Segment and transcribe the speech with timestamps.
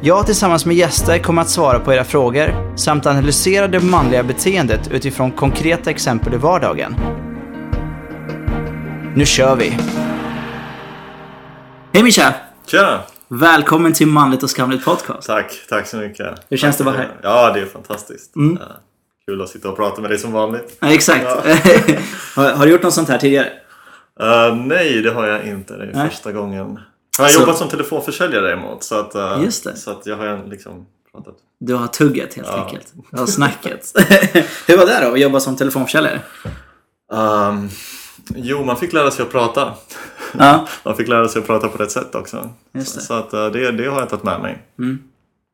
[0.00, 4.90] Jag tillsammans med gäster kommer att svara på era frågor samt analysera det manliga beteendet
[4.92, 6.96] utifrån konkreta exempel i vardagen.
[9.14, 9.78] Nu kör vi!
[11.92, 12.34] Hej Mischa!
[12.66, 13.00] Tjena!
[13.28, 15.26] Välkommen till Manligt och Skamligt Podcast.
[15.26, 16.26] Tack, tack så mycket.
[16.48, 17.20] Hur känns det Tack att vara mycket.
[17.22, 18.32] Ja, det är fantastiskt.
[18.34, 18.66] Ja,
[19.28, 20.76] kul att sitta och prata med dig som vanligt.
[20.80, 21.26] Ja, exakt.
[22.36, 23.46] har, har du gjort något sånt här tidigare?
[24.20, 25.76] Eh, nej, det har jag inte.
[25.76, 26.10] Det är Nej.
[26.10, 26.78] första gången.
[27.18, 28.84] Jag har Så- jobbat som telefonförsäljare däremot.
[28.84, 29.52] Så att, det.
[29.76, 31.34] Så att jag har liksom pratat.
[31.60, 32.64] Du har tugget helt Ja.
[32.64, 32.92] enkelt.
[33.10, 33.92] Du har snacket.
[34.66, 36.20] Hur var det då att jobba som telefonförsäljare?
[37.12, 37.68] Ehm,
[38.36, 39.74] jo, man fick lära sig att prata.
[40.38, 40.68] Ja.
[40.84, 42.36] Man fick lära sig att prata på rätt sätt också.
[42.72, 42.84] Så, det.
[42.84, 44.62] så att eh, det, det har jag tagit med mig.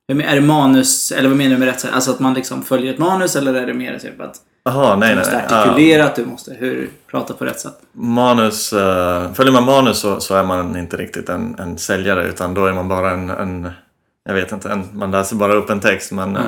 [0.09, 1.91] Men- Är det manus, eller vad menar du med rätt sätt?
[1.95, 5.11] Alltså att man liksom följer ett manus eller är det mer typ att Jaha, nej,
[5.11, 5.45] du måste nej.
[5.51, 5.61] Ja.
[5.61, 7.79] artikulera, att du måste hur, prata på rätt sätt?
[7.93, 12.55] Manus, uh, följer man manus så, så är man inte riktigt en, en säljare utan
[12.55, 13.71] då är man bara en, en
[14.25, 16.47] jag vet inte, en, man läser bara upp en text men eh,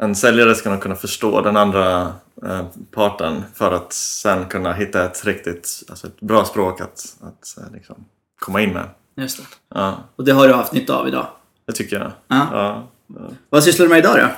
[0.00, 2.12] en säljare ska nog kunna förstå den andra
[2.46, 7.58] eh, parten för att sen kunna hitta ett riktigt, alltså ett bra språk att, att
[7.58, 8.04] eh, liksom
[8.40, 8.88] komma in med.
[9.16, 9.44] Just det.
[9.74, 11.26] Ja, Och det har du haft nytta av idag.
[11.66, 12.12] det tycker jag.
[12.28, 12.46] Ja.
[12.52, 12.88] Ja.
[13.50, 14.28] Vad sysslar du med idag då?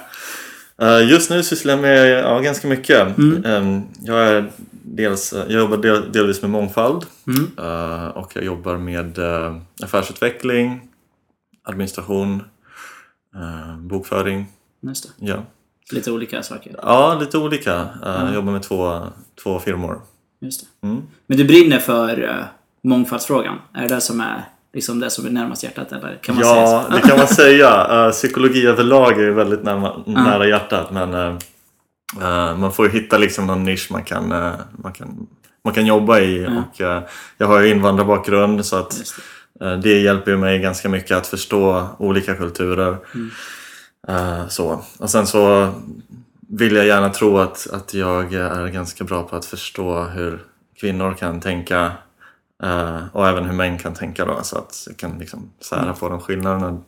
[0.81, 3.19] Eh, Just nu sysslar jag med ja, ganska mycket.
[3.45, 7.07] Eh, Jag, är dels, jag jobbar del, delvis med mångfald
[7.59, 10.81] eh, och jag jobbar med eh, affärsutveckling,
[11.65, 12.43] administration,
[13.35, 14.47] eh, bokföring.
[15.19, 15.37] Ja.
[15.93, 16.75] Lite olika saker.
[16.83, 17.75] ja, lite olika.
[17.81, 19.03] Eh, Jag jobbar med två,
[19.43, 20.01] två firmor.
[20.41, 20.87] Just det.
[20.87, 21.03] Mm.
[21.27, 22.49] Men du brinner för
[22.85, 23.59] mångfaldsfrågan?
[23.75, 26.57] Är det det som är liksom det som är närmast hjärtat eller kan man säga
[26.57, 26.97] Ja, så?
[26.97, 27.87] det kan man säga.
[28.07, 33.47] Eh, Psykologi överlag är väldigt närma, nära hjärtat men eh, man får ju hitta liksom
[33.47, 34.29] någon nisch man kan,
[34.73, 35.27] man kan,
[35.65, 36.47] man kan jobba i.
[36.47, 36.81] Och,
[37.39, 39.03] jag har ju invandrarbakgrund så att
[39.61, 42.97] eh, det hjälper mig ganska mycket att förstå olika kulturer.
[44.09, 44.85] Eh, så.
[44.99, 45.73] Och sen så
[46.49, 50.43] vill jag gärna tro att, att jag är ganska bra på att förstå hur
[50.81, 51.93] kvinnor kan tänka
[52.63, 56.09] eh, och även hur män kan tänka då så att jag kan liksom sära på
[56.09, 56.81] de skillnaderna.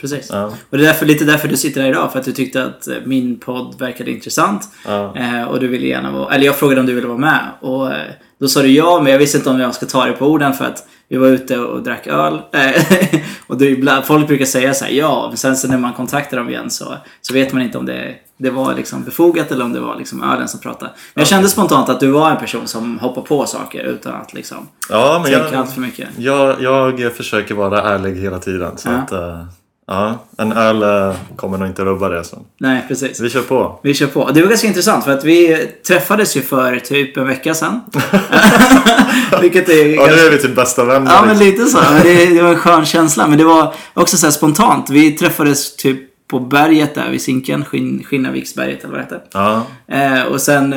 [0.00, 0.28] Precis.
[0.30, 0.44] Ja.
[0.70, 2.88] Och det är därför, lite därför du sitter här idag, för att du tyckte att
[2.88, 4.68] eh, min podd verkade intressant.
[4.86, 5.16] Ja.
[5.16, 7.50] Eh, och du ville gärna vara, eller jag frågade om du ville vara med.
[7.60, 7.90] Och
[8.38, 10.54] då sa du ja, men jag visste inte om jag ska ta det på orden
[10.54, 12.40] för att vi var ute och drack öl.
[12.52, 15.92] Eh, och då ibland, folk brukar säga så här, ja, men sen så när man
[15.92, 19.64] kontaktar dem igen så, så vet man inte om det, det var liksom befogat eller
[19.64, 20.90] om det var liksom ölen som pratade.
[21.14, 24.34] Men jag kände spontant att du var en person som hoppar på saker utan att
[24.34, 26.08] liksom Ja, men tänka jag, allt för mycket.
[26.16, 28.78] jag, jag försöker vara ärlig hela tiden.
[28.78, 28.94] Så Ja.
[28.94, 29.44] att, eh,
[29.92, 32.24] ja, en öl eh, kommer nog inte rubba det.
[32.24, 32.38] Så.
[32.60, 33.20] Nej, precis.
[33.20, 33.80] Vi kör på.
[33.82, 34.30] Vi kör på.
[34.30, 37.80] Det var ganska intressant för att vi träffades ju för typ en vecka sedan.
[39.40, 40.26] Vilket är Ja, nu ganska...
[40.26, 41.12] är vi typ bästa vänner.
[41.12, 41.46] Ja, men liksom.
[41.46, 41.78] lite så.
[42.02, 43.26] Det, det var en skön känsla.
[43.28, 44.90] Men det var också så spontant.
[44.90, 47.64] Vi träffades typ på berget där vid Zinken.
[47.64, 49.20] Skinn, Skinnarviksberget eller vad det heter.
[49.32, 49.66] ja.
[49.88, 50.74] Eh, och sen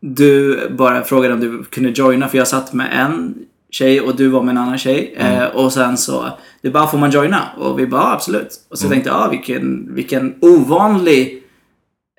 [0.00, 3.34] du bara frågade om du kunde joina för jag satt med en
[3.74, 5.14] tjej och du var med en annan tjej.
[5.18, 5.32] Mm.
[5.42, 6.28] Eh, och sen så,
[6.62, 7.42] du bara får man joina?
[7.58, 8.48] Och vi bara ja, absolut.
[8.70, 8.82] Och Mm.
[8.82, 11.42] så tänkte jag, ah, vilken, vilken ovanlig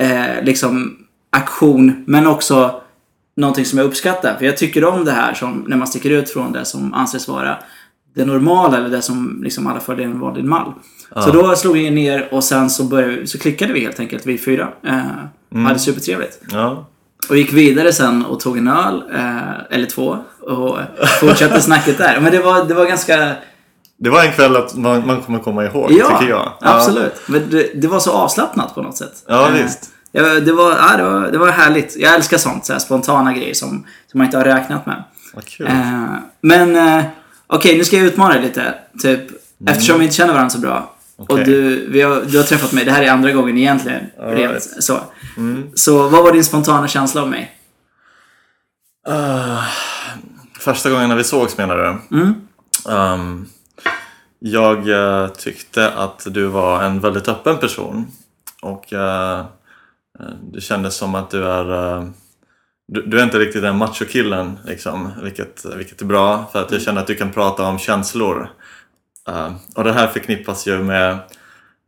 [0.01, 0.97] eh, liksom
[1.29, 2.81] aktion men också
[3.37, 4.35] någonting som jag uppskattar.
[4.37, 7.27] För jag tycker om det här som när man sticker ut från det som anses
[7.27, 7.57] vara
[8.15, 10.71] det normala eller det som liksom alla följer en vanlig mall.
[11.15, 14.37] Så då slog vi ner och sen så, började, så klickade vi helt enkelt, vi
[14.37, 14.67] fyra.
[14.83, 16.39] Eh, Hade supertrevligt.
[16.51, 16.85] Ja.
[17.29, 20.77] Och gick vidare sen och tog en öl, eh, eller två, och
[21.19, 22.19] fortsatte snacket där.
[22.19, 23.35] Men det var, det var ganska...
[23.97, 26.53] Det var en kväll att man, man kommer komma ihåg, Ja, tycker jag.
[26.61, 27.13] absolut.
[27.27, 29.13] Men det, det var så avslappnat på något sätt.
[29.27, 29.89] Ja, Eh, visst.
[30.11, 31.95] Ja, det, var, ja, det, var, det var härligt.
[31.97, 33.69] Jag älskar sånt, så här, spontana grejer som,
[34.11, 35.03] som man inte har räknat med.
[35.33, 35.67] Vad kul.
[35.67, 36.05] Eh,
[36.41, 37.03] men eh,
[37.47, 38.73] okej, nu ska jag utmana dig lite.
[39.01, 39.21] Typ,
[39.67, 40.91] Eftersom vi inte känner varandra så bra.
[41.17, 41.43] Och Okej.
[41.45, 44.01] du, vi har, du har träffat mig, det här är andra gången egentligen.
[44.19, 44.83] All Rent, right.
[44.83, 44.99] så.
[45.75, 47.51] så vad var din spontana känsla om mig?
[49.07, 49.63] Ah,
[50.65, 52.17] första gången när vi sågs menar du?
[52.17, 52.33] Mm.
[52.89, 53.45] Ehm,
[54.39, 58.07] jag eh, tyckte att du var en väldigt öppen person.
[58.61, 59.45] Och eh,
[60.53, 61.97] det kändes som att du är...
[61.97, 62.07] eh,
[62.87, 66.49] du, du är inte riktigt den machokillen, liksom, vilket, vilket är bra.
[66.51, 68.49] För att jag känner att du kan prata om känslor.
[69.27, 71.19] Eh, och det här förknippas ju med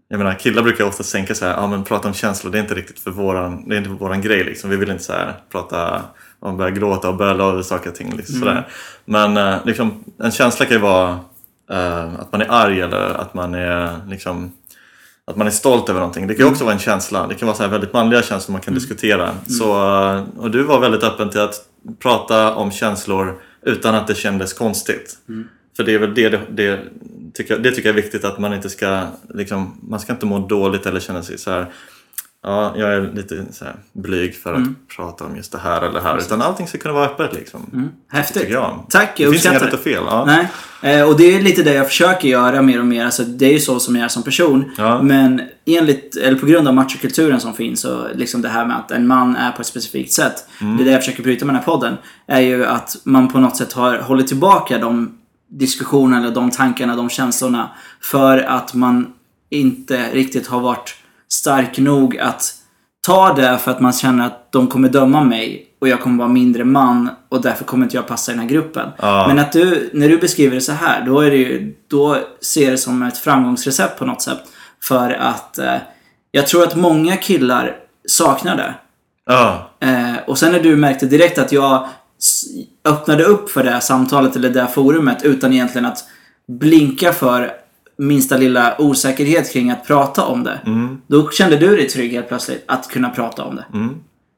[0.09, 2.61] jag menar killar brukar ofta tänka så här, ja men prata om känslor det är
[2.61, 4.69] inte riktigt för våran, det är inte för våran grej liksom.
[4.69, 6.01] Vi vill inte så här prata
[6.39, 8.15] om börja gråta och böla över saker och ting.
[8.17, 8.47] Liksom, Mm.
[8.47, 8.67] sådär.
[9.05, 11.19] Men eh, liksom, en känsla kan ju vara
[11.71, 14.51] eh, att man är arg eller att man är liksom
[15.31, 16.27] att man är stolt över någonting.
[16.27, 17.27] Det kan ju också vara en känsla.
[17.27, 19.31] Det kan vara så här väldigt manliga känslor man kan diskutera.
[19.47, 21.55] Så, eh, och du var väldigt öppen till att
[21.99, 25.17] prata om känslor utan att det kändes konstigt.
[25.77, 26.79] För det är väl det, det, det,
[27.33, 29.01] tycker jag, det tycker jag är viktigt att man inte ska,
[29.33, 31.65] liksom, man ska inte må dåligt eller känna sig så här.
[32.43, 35.93] Ja, jag är lite så här blyg för att prata om just det här eller
[35.93, 36.17] det här.
[36.17, 37.91] Utan allting ska kunna vara öppet liksom.
[38.11, 38.41] Häftigt.
[38.41, 38.85] Tycker jag.
[38.89, 40.03] Tack, Det jag finns inget uppskattar rätt och fel.
[40.05, 40.25] Ja.
[40.25, 40.47] Nej,
[40.99, 43.05] eh, och det är lite det jag försöker göra mer och mer.
[43.05, 44.71] Alltså, det är ju så som jag är som person.
[44.77, 45.01] Ja.
[45.01, 48.91] Men enligt, eller på grund av machokulturen som finns och liksom det här med att
[48.91, 50.35] en man är på ett specifikt sätt.
[50.61, 50.77] Mm.
[50.77, 51.97] Det är det jag försöker bryta med den här podden.
[52.27, 55.17] Är ju att man på något sätt har hållit tillbaka de
[55.49, 57.69] diskussionerna, eller de tankarna, de känslorna.
[58.01, 59.13] För att man
[59.49, 60.95] inte riktigt har varit
[61.29, 62.53] stark nog att
[63.07, 66.27] ta det för att man känner att de kommer döma mig och jag kommer vara
[66.27, 68.89] mindre man och därför kommer inte jag passa i den här gruppen.
[68.97, 69.25] Ja.
[69.27, 72.63] Men att du, när du beskriver det så här, då, är det ju, då ser
[72.63, 74.39] jag det som ett framgångsrecept på något sätt.
[74.83, 75.75] För att eh,
[76.31, 77.75] jag tror att många killar
[78.07, 78.73] saknar det.
[79.25, 79.69] Ja.
[79.79, 81.87] Eh, och sen när du märkte direkt att jag
[82.85, 86.03] öppnade upp för det samtalet eller det forumet utan egentligen att
[86.47, 87.51] blinka för
[87.97, 90.59] minsta lilla osäkerhet kring att prata om det.
[91.07, 93.65] Då kände du dig trygg helt plötsligt att kunna prata om det.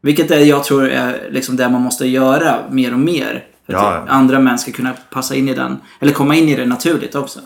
[0.01, 3.43] Vilket är, jag tror är liksom det man måste göra mer och mer.
[3.65, 3.91] För Ja.
[3.93, 7.15] att andra män ska kunna passa in i den, eller komma in i det naturligt
[7.15, 7.39] också.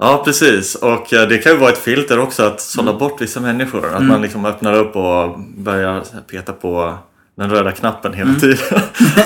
[0.00, 0.74] Ja, precis.
[0.74, 2.98] Och eh, det kan ju vara ett filter också att sålla Mm.
[3.00, 3.94] bort vissa människor.
[3.94, 6.94] Att man liksom öppnar upp och börjar peta på
[7.38, 8.40] den röda knappen hela Mm.
[8.40, 8.58] tiden.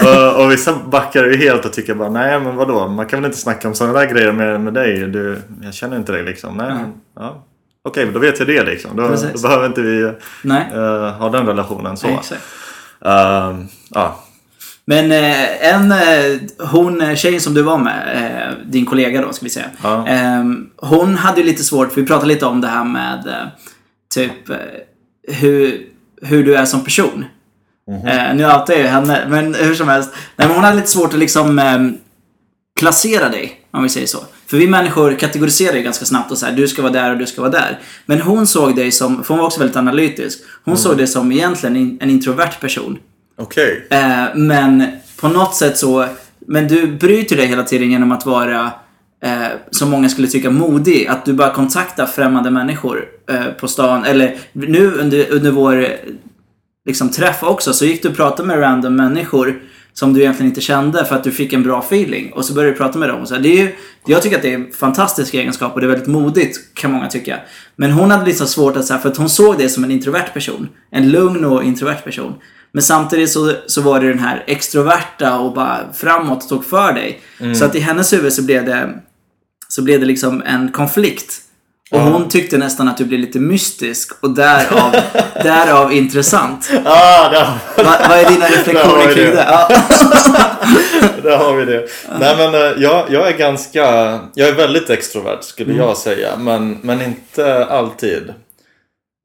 [0.36, 3.26] och, och vissa backar ju helt och tycker bara nej men vadå, man kan väl
[3.26, 4.98] inte snacka om sådana där grejer med, med dig.
[4.98, 6.56] Du, jag känner inte dig liksom.
[6.56, 7.44] Nej, men, ja.
[7.84, 8.96] Okej, då vet jag det liksom.
[8.96, 9.02] Då,
[9.34, 12.06] då behöver inte vi eh, ha den relationen så.
[12.08, 12.42] exakt.
[13.04, 14.24] Ehm, ja.
[14.84, 19.32] Men eh, en, eh, hon, eh, tjejen som du var med, eh, din kollega då
[19.32, 19.66] ska vi säga.
[19.82, 20.08] Ja.
[20.08, 20.44] Eh,
[20.76, 23.50] hon hade ju lite svårt, för vi pratade lite om det här med
[24.14, 24.32] typ
[25.28, 25.80] hur,
[26.22, 27.24] hur du är som person.
[27.88, 30.10] Eh, nu outar jag ju henne, men hur som helst.
[30.36, 31.80] Nej, men hon hade lite svårt att liksom eh,
[32.80, 34.18] klassera dig, om vi säger så.
[34.46, 37.18] För vi människor kategoriserar ju ganska snabbt och så här, du ska vara där och
[37.18, 37.78] du ska vara där.
[38.06, 41.32] Men hon såg dig som, för hon var också väldigt analytisk, hon såg dig som
[41.32, 42.98] egentligen en introvert person.
[43.38, 43.86] Okej.
[43.90, 44.86] Eh, men
[45.20, 46.06] på något sätt så...
[46.46, 48.70] Men du bryter det hela tiden genom att vara,
[49.24, 51.06] eh, som många skulle tycka, modig.
[51.06, 54.04] Att du bara kontaktar främmande människor eh, på stan.
[54.04, 55.88] Eller nu under, under vår
[56.86, 59.62] liksom, träff också så gick du och pratade med random människor
[59.92, 62.32] som du egentligen inte kände för att du fick en bra feeling.
[62.32, 63.26] Och så började du prata med dem.
[63.26, 63.74] Så här, det är ju,
[64.06, 67.08] jag tycker att det är en fantastisk egenskap och det är väldigt modigt kan många
[67.08, 67.40] tycka.
[67.76, 70.28] Men hon hade så svårt att säga för att hon såg det som en introvert
[70.34, 70.68] person.
[70.90, 72.34] En lugn och introvert person.
[72.72, 76.92] Men samtidigt så, så var det den här extroverta och bara framåt och tog för
[76.92, 77.20] dig.
[77.54, 78.90] Så att i hennes huvud så blev det,
[79.68, 81.38] så blev det liksom en konflikt.
[81.90, 84.92] Och hon tyckte nästan att du blev lite mystisk och därav,
[85.42, 86.70] därav intressant.
[86.84, 87.44] Ah, där,
[87.84, 89.34] Va, vad är dina reflektioner kring det.
[89.34, 89.44] det?
[89.48, 89.68] Ja.
[91.22, 91.86] där har vi det.
[92.20, 93.84] Nej men eh, jag, jag är ganska,
[94.34, 96.36] jag är väldigt extrovert skulle jag säga.
[96.38, 98.32] Men, men inte alltid.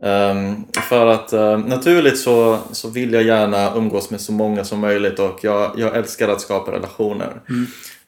[0.03, 4.79] Ehm, för att eh, naturligt så, så vill jag gärna umgås med så många som
[4.79, 7.41] möjligt och jag, jag älskar att skapa relationer.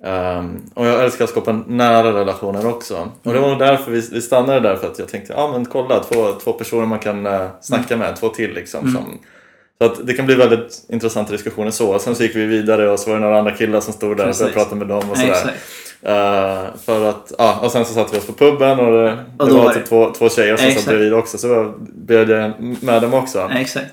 [0.03, 3.11] Ehm, och jag älskar att skapa nära relationer också.
[3.23, 5.65] Och det var nog därför vi, vi stannade där för att jag tänkte, ja men
[5.65, 8.81] kolla två, två personer man kan uh, snacka med, två till liksom.
[8.91, 9.19] Som,
[9.77, 11.93] så att det kan bli väldigt intressanta diskussioner så.
[11.93, 14.17] Och sen så gick vi vidare och så var det några andra killar som stod
[14.17, 14.41] där och Precis.
[14.41, 15.53] började prata med dem och sådär.
[16.01, 19.47] Eh, för att, ja, och sen så satte vi oss på puben och det, Och
[19.47, 20.85] det var var typ det- två, två tjejer som Exakt.
[20.85, 22.51] satt bredvid också så jag bjöd jag
[22.83, 23.49] med dem också.
[23.55, 23.85] Exakt.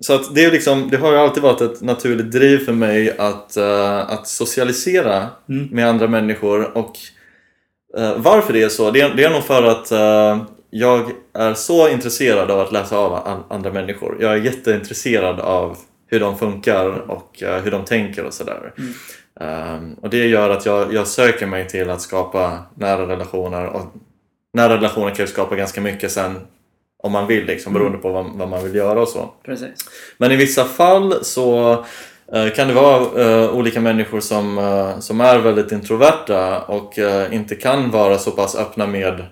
[0.00, 3.16] Så att det, är liksom, det har ju alltid varit ett naturligt driv för mig
[3.18, 5.68] att, eh, att socialisera Mm.
[5.72, 6.76] med andra människor.
[6.78, 6.92] Och
[7.98, 11.54] eh, varför det är så, det är, det är nog för att eh, jag är
[11.54, 14.16] så intresserad av att läsa av an- andra människor.
[14.20, 15.76] Jag är jätteintresserad av
[16.06, 18.72] hur de funkar och hur de tänker och sådär.
[18.78, 18.92] Mm.
[19.74, 23.66] Um, och det gör att jag, jag söker mig till att skapa nära relationer.
[23.66, 23.82] Och
[24.54, 26.34] nära relationer kan ju skapa ganska mycket sen
[27.02, 29.30] om man vill, liksom, beroende på vad, vad man vill göra och så.
[29.44, 29.70] Precis.
[30.18, 31.72] Men i vissa fall så
[32.32, 36.98] eh, kan det vara eh, olika människor som, eh, som är väldigt introverta och
[37.30, 39.24] inte kan vara så pass öppna med,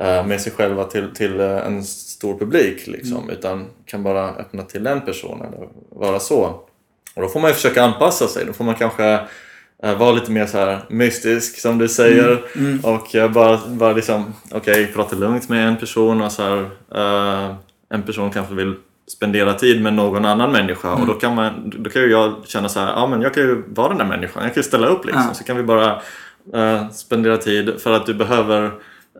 [0.00, 5.00] med sig själva till, till en stor publik liksom, utan kan bara öppna till en
[5.00, 6.60] person eller vara så.
[7.14, 8.44] Och då får man ju försöka anpassa sig.
[8.46, 9.20] Då får man kanske
[9.82, 12.42] eh, vara lite mer så här mystisk som du säger.
[12.56, 16.58] Mm, Och eh, bara, bara liksom, okej, prata lugnt med en person och så här,
[16.94, 17.54] eh,
[17.94, 18.74] en person kanske vill
[19.08, 21.18] spendera tid med någon annan människa och då Mm.
[21.20, 23.88] kan, man, då kan ju jag känna så här, ja men jag kan ju vara
[23.88, 25.24] den där människan, jag kan ju ställa upp liksom.
[25.28, 25.34] Ja.
[25.34, 26.00] Så kan vi bara
[26.54, 28.64] eh, spendera tid för att du behöver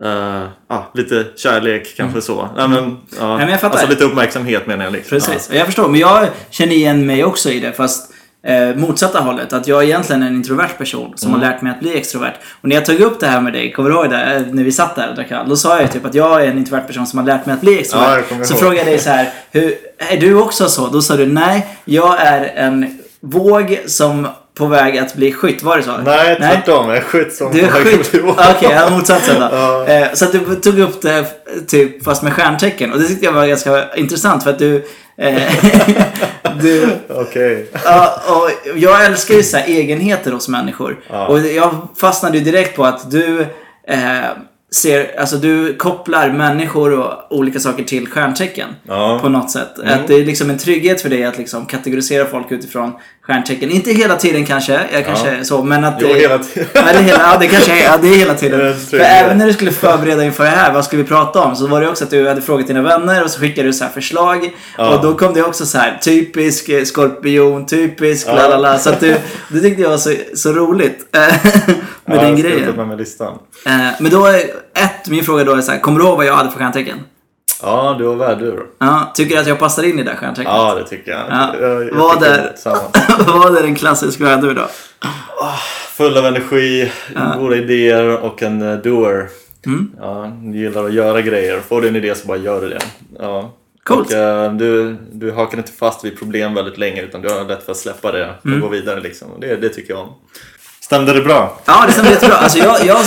[0.03, 2.49] eh, ja, lite kärlek kanske så.
[2.57, 3.37] Ja, men, ja, Mm.
[3.37, 3.75] men jag fattar.
[3.75, 4.93] alltså lite uppmärksamhet menar jag.
[4.93, 5.09] Liksom.
[5.19, 5.87] Precis, jag förstår.
[5.89, 8.13] Men jag känner igen mig också i det, fast
[8.47, 9.53] eh, motsatta hållet.
[9.53, 11.41] Att jag är egentligen en introvert person som Mm.
[11.41, 12.33] har lärt mig att bli extrovert.
[12.61, 14.21] Och när jag tog upp det här med dig, kommer du ihåg det?
[14.23, 15.27] Eh, När vi satt där och drack.
[15.47, 17.61] Då sa jag typ att jag är en introvert person som har lärt mig att
[17.61, 18.29] bli Ja, extrovert.
[18.29, 20.87] kommer så frågade jag dig så här, hur, är du också så?
[20.87, 24.27] Då sa du nej, jag är en våg som
[24.57, 25.63] på väg att bli skytt.
[25.63, 25.97] Var det så?
[26.05, 26.87] Nej, tvärtom.
[26.87, 28.13] Jag är skytt som Du är har skytt?
[28.13, 29.47] gjort Okej, har motsatsen då.
[29.51, 29.85] Ja.
[29.87, 31.25] Eh, Så att du tog upp det
[31.67, 32.93] typ fast med stjärntecken.
[32.93, 34.83] Och det tyckte jag var ganska intressant för att du...
[36.61, 37.69] Du Okej.
[37.85, 40.99] ja, och jag älskar ju så här egenheter hos människor.
[41.09, 41.27] Ja.
[41.27, 43.41] Och jag fastnade ju direkt på att du
[43.87, 44.29] eh,
[44.71, 48.69] ser, alltså du kopplar människor och olika saker till stjärntecken.
[48.87, 49.19] Ja.
[49.21, 49.77] På något sätt.
[49.77, 49.99] Mm.
[49.99, 53.71] Att det är liksom en trygghet för dig att liksom kategorisera folk utifrån stjärntecken.
[53.71, 56.67] Inte hela tiden kanske, jag kanske är så, men att Jo, det, hela tiden.
[56.73, 58.61] Eller hela, ja, det kanske är, ja, det är hela tiden.
[58.67, 61.55] Är För även när du skulle förbereda inför det här, vad skulle vi prata om?
[61.55, 63.83] Så var det också att du hade frågat dina vänner och så skickade du så
[63.83, 64.55] här förslag.
[64.77, 64.95] Ja.
[64.95, 68.35] Och då kom det också så här, typisk eh, skorpion, typisk Ja.
[68.35, 68.79] la la la.
[68.79, 69.15] Så att du,
[69.49, 71.17] det tyckte jag var så, så roligt.
[72.07, 72.75] eh, med Ja, den grejen.
[72.75, 73.39] med mig listan.
[73.65, 74.39] Eh, Men då är,
[74.73, 76.97] ett, min fråga då är så här, kommer du ihåg vad jag hade för stjärntecken?
[77.61, 78.65] Ja, du har värdur.
[78.79, 80.53] Ja, tycker du att jag passar in i det stjärntecknet?
[80.55, 81.21] Ja, det tycker jag.
[81.29, 81.55] Ja.
[81.61, 82.53] Jag, jag Vad är-
[83.39, 84.67] vad är en klassisk vädur då?
[85.97, 86.91] Full av energi,
[87.37, 89.27] goda idéer och en uh, doer.
[89.65, 89.91] Mm.
[89.99, 91.59] Ja, gillar att göra grejer.
[91.59, 92.79] Får du en idé så bara gör du det.
[93.19, 93.53] Ja.
[93.83, 94.07] Coolt.
[94.07, 97.63] Och, eh, du, du hakar inte fast vid problem väldigt länge utan du har lätt
[97.65, 98.61] för att släppa det och Mm.
[98.61, 98.99] gå vidare.
[98.99, 99.27] Liksom.
[99.41, 100.09] Det, det tycker jag om.
[100.87, 101.59] Stämde det bra?
[101.65, 102.35] Ja, det stämmer jättebra.
[102.37, 102.97] Alltså jag, jag,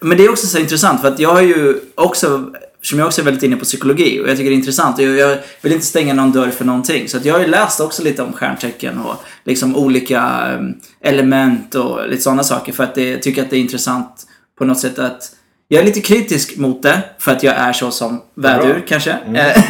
[0.00, 2.50] men det är också så intressant för att jag har ju också,
[2.82, 5.04] som jag också är väldigt inne på psykologi och jag tycker det är intressant och
[5.04, 7.08] jag, vill inte stänga någon dörr för någonting.
[7.08, 9.14] Så att jag har ju läst också lite om stjärntecken och
[9.44, 13.56] liksom olika em, element och lite sådana saker för att det, jag tycker att det
[13.56, 14.26] är intressant
[14.58, 15.30] på något sätt att
[15.68, 19.10] jag är lite kritisk mot det för att jag är så som vädur kanske.
[19.10, 19.62] Eh,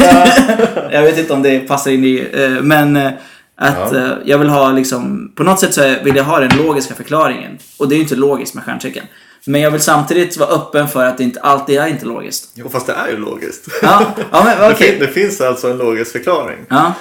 [0.92, 3.12] jag vet inte om det passar in i, eh, men eh,
[3.56, 3.98] att Ja.
[3.98, 7.58] eh, jag vill ha liksom, på något sätt så vill jag ha den logiska förklaringen.
[7.78, 9.04] Och det är ju inte logiskt med stjärntecken.
[9.48, 12.50] Men jag vill samtidigt vara öppen för att det inte alltid är inte logiskt.
[12.54, 13.68] Jo, fast det är ju logiskt.
[13.82, 14.90] Ja, ja men Det, okej.
[14.90, 16.58] fin- det finns alltså en logisk förklaring.
[16.68, 16.92] Ja.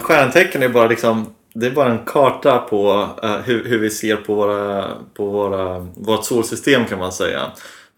[0.00, 4.16] Stjärntecken är bara liksom det är bara en karta på eh, hur, hur vi ser
[4.16, 4.84] på, våra,
[5.16, 7.40] på våra, vårt solsystem kan man säga.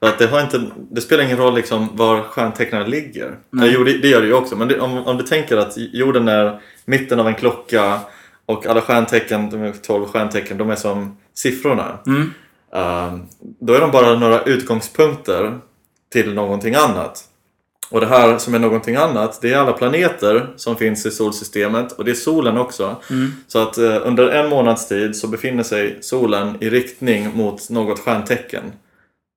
[0.00, 3.36] För att det, har inte, det spelar ingen roll liksom var stjärntecknen ligger.
[3.50, 3.70] Nej.
[3.74, 4.56] Jo, det, det gör det ju också.
[4.56, 8.00] Men det, om, om du tänker att jorden är mitten av en klocka
[8.46, 11.98] och alla stjärntecken, de är 12 stjärntecken, de är som siffrorna.
[12.06, 12.32] Mm.
[12.74, 13.18] Eh,
[13.60, 15.58] då är de bara några utgångspunkter
[16.12, 17.24] till någonting annat.
[17.90, 21.92] Och det här som är någonting annat, det är alla planeter som finns i solsystemet
[21.92, 22.96] och det är solen också.
[23.10, 23.32] Mm.
[23.46, 27.98] Så att eh, under en månads tid så befinner sig solen i riktning mot något
[27.98, 28.62] stjärntecken.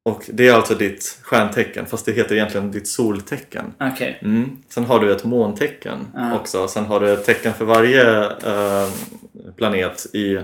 [0.04, 3.66] Och det är alltså ditt stjärntecken, fast det heter egentligen ditt soltecken.
[3.80, 4.20] Okej.
[4.22, 4.50] Mm.
[4.70, 6.36] Sen har du ett måntecken Ja.
[6.40, 6.68] också.
[6.68, 8.90] Sen har du ett tecken för varje eh,
[9.58, 10.40] planet i,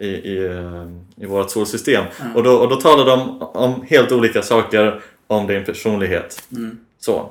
[0.00, 2.04] i, i, eh, i vårt solsystem.
[2.34, 6.42] Och, då, och då talar de om helt olika saker om din personlighet.
[6.52, 6.78] Mm.
[7.00, 7.30] Så.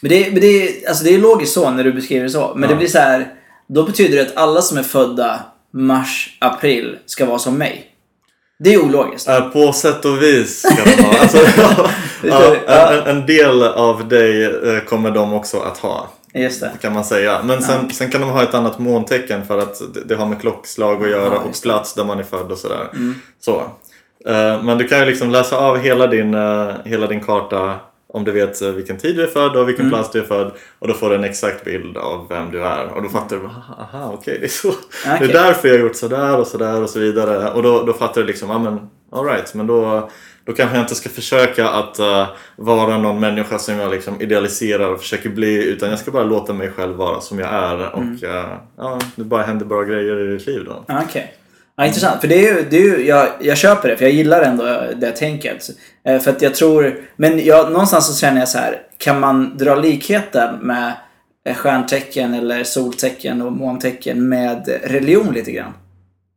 [0.00, 2.52] Men det, men det, är- alltså det är logiskt så när du beskriver det så.
[2.54, 2.68] Men Ja.
[2.68, 3.34] det blir så här.
[3.66, 7.90] Då betyder det att alla som är födda mars, april ska vara som mig.
[8.58, 9.28] Det är ologiskt.
[9.28, 11.18] Eh, På sätt och vis ska de ha.
[11.20, 11.38] Alltså,
[12.22, 12.92] ja, Ja.
[12.92, 16.08] en, en del av dig eh, kommer de också att ha.
[16.34, 16.70] Just det.
[16.80, 17.40] Kan man säga.
[17.44, 21.04] Men sen, sen kan de ha ett annat måntecken för att det, har med klockslag
[21.04, 22.88] att göra Ja, och plats där man är född och sådär.
[22.92, 23.14] Mm.
[23.40, 23.56] Så.
[24.26, 27.74] Eh, Men du kan ju liksom läsa av hela din, eh, hela din karta
[28.16, 29.98] om du vet eh, vilken tid du är född och vilken Mm.
[29.98, 30.52] plats du är född.
[30.78, 32.86] Och då får du en exakt bild av vem du är.
[32.86, 34.68] Och då fattar du, aha, okej, det är så.
[34.68, 35.28] Det Okej.
[35.28, 37.50] är därför jag har gjort sådär och sådär och så vidare.
[37.52, 38.80] Och då, då fattar du liksom, ja men
[39.12, 40.10] alright, men då,
[40.44, 44.90] då kanske jag inte ska försöka att eh, vara någon människa som jag liksom idealiserar
[44.92, 45.64] och försöker bli.
[45.68, 47.92] Utan jag ska bara låta mig själv vara som jag är.
[47.94, 48.18] Och Mm.
[48.24, 48.44] eh,
[48.76, 50.84] ja, det bara händer bra grejer i ditt liv då.
[51.06, 51.34] Okej.
[51.76, 52.20] Ja, intressant.
[52.20, 54.64] För det är ju, det är ju jag, jag köper det, för jag gillar ändå
[54.96, 55.70] det tänket.
[56.08, 59.56] Eh, För att jag tror, men jag, någonstans så känner jag så här, kan man
[59.58, 60.92] dra likheten med
[61.48, 65.72] eh, stjärntecken eller soltecken och måntecken med religion lite grann?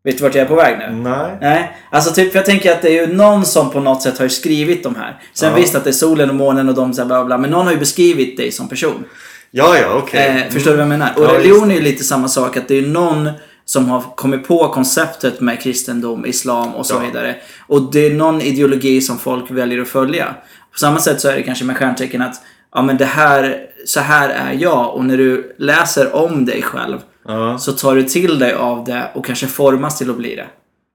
[0.04, 1.10] Vet du vart jag är på väg nu?
[1.10, 1.38] Nej.
[1.42, 4.26] Nej, alltså typ, jag tänker att det är ju någon som på något sätt har
[4.26, 5.22] ju skrivit de här.
[5.34, 5.56] Sen Ja.
[5.56, 7.66] visst att det är solen och månen och de så här bla bla, men någon
[7.66, 9.04] har ju beskrivit dig som person.
[9.52, 10.44] Ja, ja, okej.
[10.48, 11.14] Eh, förstår du vad jag menar?
[11.18, 12.58] Och Ja, religion är ju lite samma sak.
[12.58, 13.30] Att det är någon
[13.70, 17.00] som har kommit på konceptet med kristendom, islam och så Ja.
[17.00, 17.36] vidare.
[17.68, 20.26] Och det är någon ideologi som folk väljer att följa.
[20.74, 22.36] På samma sätt så är det kanske med stjärntecken att
[22.74, 24.94] ja men det här, så här är jag.
[24.96, 26.98] Och när du läser om dig själv
[27.28, 27.58] Ja.
[27.58, 30.48] så tar du till dig av det och kanske formas till att bli det.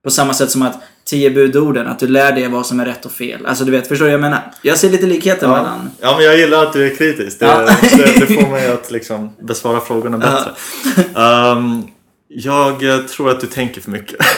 [0.03, 3.05] På samma sätt som att tio budorden, att du lär dig vad som är rätt
[3.05, 3.45] och fel.
[3.45, 4.51] Alltså du vet, förstår du jag menar?
[4.61, 5.53] Jag ser lite likheter Ja.
[5.55, 5.89] mellan...
[6.01, 7.39] ja, men jag gillar att du är kritisk.
[7.39, 7.69] Det, Ja.
[7.81, 10.51] det, det får mig att liksom besvara frågorna bättre.
[11.21, 11.83] Ehm,
[12.37, 14.17] jag eh, tror att du tänker för mycket.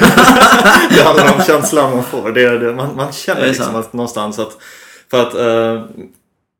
[0.90, 2.32] det handlar om känslan man får.
[2.32, 4.58] Det, det, man, man känner liksom att någonstans att...
[5.12, 5.86] För att eh,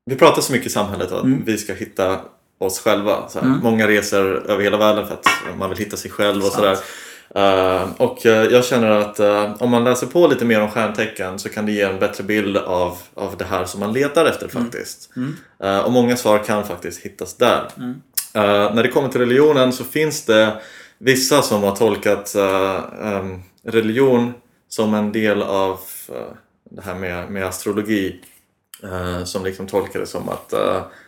[0.06, 1.44] vi pratar så mycket i samhället att Mm.
[1.46, 2.20] vi ska hitta
[2.60, 3.30] oss själva.
[3.30, 3.48] Så här.
[3.64, 5.26] Många reser över hela världen för att
[5.60, 6.78] man vill hitta sig själv och sådär.
[7.36, 11.40] Eh, och eh, jag känner att eh, om man läser på lite mer om stjärntecken
[11.40, 14.48] så kan det ge en bättre bild av, av det här som man letar efter
[14.48, 15.10] faktiskt.
[15.64, 17.68] Eh, och många svar kan faktiskt hittas där.
[18.34, 20.54] Eh, när det kommer till religionen så finns det
[21.00, 23.24] vissa som har tolkat eh,
[23.64, 24.34] religion
[24.70, 26.34] som en del av eh,
[26.72, 28.22] det här med, med astrologi.
[28.84, 30.54] eh, som liksom tolkar det som att,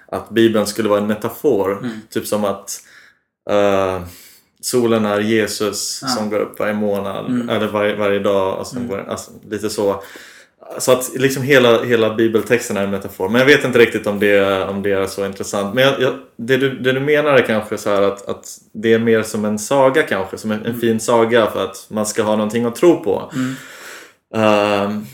[0.08, 1.90] att Bibeln skulle vara en metafor.
[2.10, 2.82] Typ som att
[3.50, 4.02] eh,
[4.62, 8.60] solen är Jesus som går upp varje månad eller varje, varje dag.
[8.60, 10.04] Och sen går, alltså, lite så.
[10.78, 13.30] Så att liksom hela, hela bibeltexten är en metafor.
[13.30, 15.76] Men jag vet inte riktigt om det, om det är så intressant.
[15.76, 18.94] Men jag, jag, det, du, det du menar är kanske så här att, att det
[18.94, 20.38] är mer som en saga kanske.
[20.38, 23.32] Som en, en fin saga för att man ska ha någonting att tro på.
[24.36, 25.06] Ehm,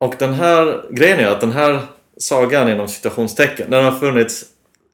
[0.00, 1.80] och den här grejen är att den här
[2.16, 4.44] sagan inom citationstecken, den har funnits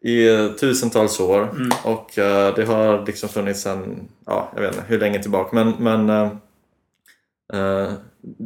[0.04, 0.28] i
[0.60, 1.50] tusentals år
[1.84, 5.74] och eh, det har liksom funnits sedan, ja, jag vet inte hur länge tillbaka men,
[5.78, 6.10] men
[7.52, 7.92] eh,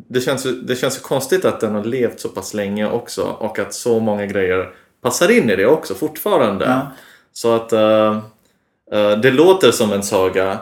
[0.09, 3.23] det, känns, ju- det känns ju konstigt att den har levt så pass länge också
[3.39, 6.65] och att så många grejer passar in i det också fortfarande.
[6.65, 6.81] Ja.
[7.33, 8.19] Så att eh,
[8.93, 10.59] eh, det låter som en saga.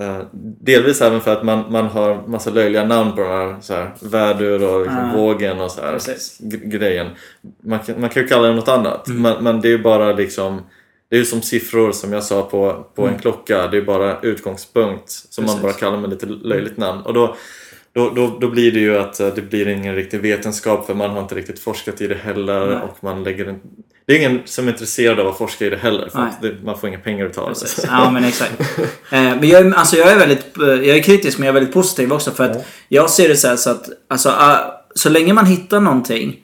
[0.00, 0.18] eh,
[0.60, 3.90] delvis även för att man, man har massa löjliga namn på den här, så här
[4.00, 5.98] värdur och liksom vågen och så här
[6.68, 7.06] grejen.
[7.64, 9.08] Man man kan ju kalla det något annat.
[9.08, 9.22] Mm.
[9.22, 10.62] Men, men det är ju bara liksom
[11.08, 13.14] det är ju som siffror som jag sa på, på Mm.
[13.14, 13.66] en klocka.
[13.66, 15.62] Det är bara utgångspunkt som man Precis.
[15.62, 17.00] bara kallar med lite löjligt namn.
[17.02, 17.36] Och då,
[17.94, 21.10] då, då, då blir det ju att eh, det blir ingen riktig vetenskap för man
[21.10, 22.66] har inte riktigt forskat i det heller.
[22.66, 22.76] Nej.
[22.76, 23.60] Och man lägger en,
[24.06, 26.78] det är ingen som är intresserad av att forska i det heller för det, man
[26.78, 27.86] får inga pengar utav det.
[27.90, 28.60] Ja men exakt.
[28.80, 31.60] Eh, men jag, är- alltså jag är väldigt, eh, jag är kritisk men jag är
[31.60, 35.08] väldigt positiv också för att jag ser det så här så att alltså, ah, så
[35.08, 36.36] länge man hittar någonting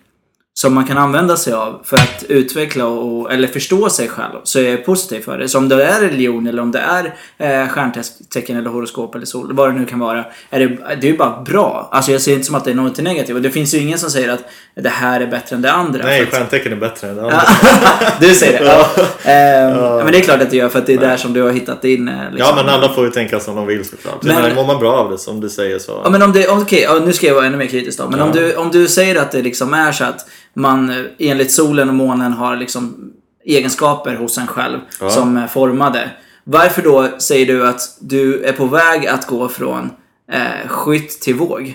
[0.61, 4.59] som man kan använda sig av för att utveckla och, eller förstå sig själv så
[4.59, 5.49] är jag positiv för det.
[5.49, 7.15] Så om det är religion eller om det är
[7.63, 10.25] eh, stjärntecken eller horoskop eller sol, vad det nu kan vara.
[10.51, 10.67] Är det,
[11.01, 11.89] det är ju bara bra.
[11.93, 13.37] Alltså jag ser inte som att det är något negativt.
[13.37, 14.45] Och det finns ju ingen som säger att
[14.75, 16.05] det här är bättre än det andra.
[16.05, 17.43] Nej, stjärntecken är bättre än det andra.
[18.21, 18.67] du säger det?
[19.25, 19.31] Ja.
[19.31, 21.43] Ehm, Men det är klart att det gör för att det är där som du
[21.43, 22.09] har hittat din...
[22.09, 22.57] eh, Ja, Liksom.
[22.57, 24.23] men alla får ju tänka som de vill såklart.
[24.23, 26.01] Men- Men, mår man bra av det som du säger så.
[26.05, 28.09] Ja men om det, okej, ja, nu ska jag vara ännu mer kritisk då.
[28.09, 28.25] Men Ja.
[28.25, 31.89] om, du, om du säger att det liksom är så att man eh, enligt solen
[31.89, 33.13] och månen har liksom
[33.45, 35.11] egenskaper hos en själv Ja.
[35.11, 36.11] som är formade.
[36.45, 39.91] Varför då säger du att du är på väg att gå från
[40.33, 41.75] eh, skytt till våg?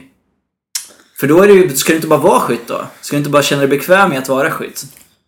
[1.19, 2.81] För då är det ju, ska du inte bara vara skytt då?
[3.01, 4.83] Ska du inte bara känna dig bekväm med att vara skytt?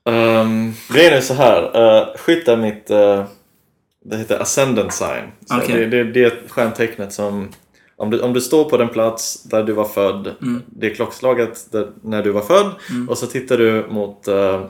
[0.06, 1.62] Um, grejen är så här.
[1.82, 2.90] Uh, skytt är mitt...
[2.90, 3.26] eh,
[4.06, 5.24] det heter ascendant sign.
[5.52, 5.76] Okej.
[5.76, 7.50] det, det, det är stjärntecknet som...
[8.00, 10.62] Om du, om du står på den plats där du var född, Mm.
[10.68, 12.72] det är klockslaget där, när du var född
[13.10, 14.62] och så tittar du mot eh,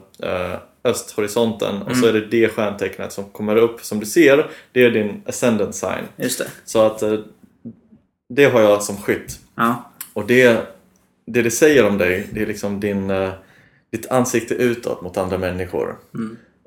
[0.84, 2.02] östhorisonten och Mm.
[2.02, 4.50] så är det det stjärntecknet som kommer upp som du ser.
[4.72, 6.04] Det är din ascendant sign.
[6.16, 6.48] Just det.
[6.66, 7.13] Så att eh,
[8.30, 9.40] det har jag som skytt.
[9.56, 9.92] Ja.
[10.13, 10.68] Och det,
[11.26, 13.30] det det säger om dig, det är liksom din, eh,
[13.92, 15.96] ditt ansikte utåt mot andra människor.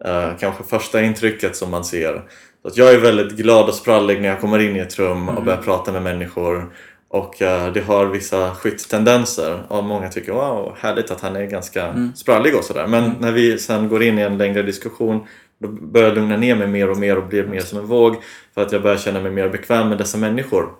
[0.05, 2.23] Eh, kanske första intrycket som man ser.
[2.63, 5.29] Så att jag är väldigt glad och sprallig när jag kommer in i ett rum
[5.29, 6.75] och börjar prata med människor.
[7.09, 12.11] Och eh, det har vissa skytttendenser och många tycker wow, härligt att han är ganska
[12.15, 12.87] sprallig och sådär.
[12.87, 15.27] Men när vi sen går in i en längre diskussion
[15.61, 18.17] då börjar jag lugna ner mig mer och mer och blir mer som en våg
[18.55, 20.73] för att jag börjar känna mig mer bekväm med dessa människor.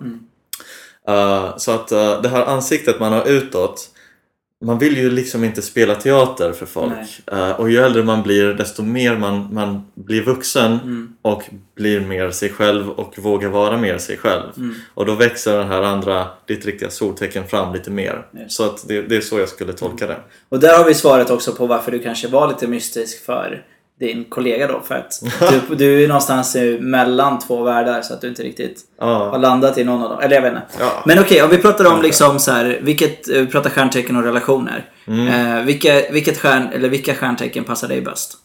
[1.09, 3.89] Uh, så att uh, det här ansiktet man har utåt
[4.61, 7.21] man vill ju liksom inte spela teater för folk.
[7.33, 11.13] Uh, och ju äldre man blir desto mer man, man blir vuxen Mm.
[11.21, 11.43] och
[11.75, 14.43] blir mer sig själv och vågar vara mer sig själv.
[14.93, 18.25] Och då växer den här andra, ditt riktiga soltecken fram lite mer.
[18.31, 18.51] Just.
[18.51, 20.17] Så att det, det är så jag skulle tolka det.
[20.49, 23.65] Och där har vi svaret också på varför du kanske var lite mystisk för
[24.01, 24.81] din kollega då.
[24.87, 25.21] För att
[25.69, 29.77] du, du är någonstans mellan två världar så att du inte riktigt har Ja, landat
[29.77, 30.19] i någon av dem.
[30.19, 30.65] Eller jag vet inte.
[30.79, 31.03] Ja.
[31.05, 34.23] Men okej, om vi pratar om liksom så här, vilket, eh, vi pratar stjärntecken och
[34.23, 34.85] relationer.
[35.07, 35.27] Mm.
[35.27, 38.37] Eh, vilka, vilket stjärn, eller vilka stjärntecken passar dig bäst?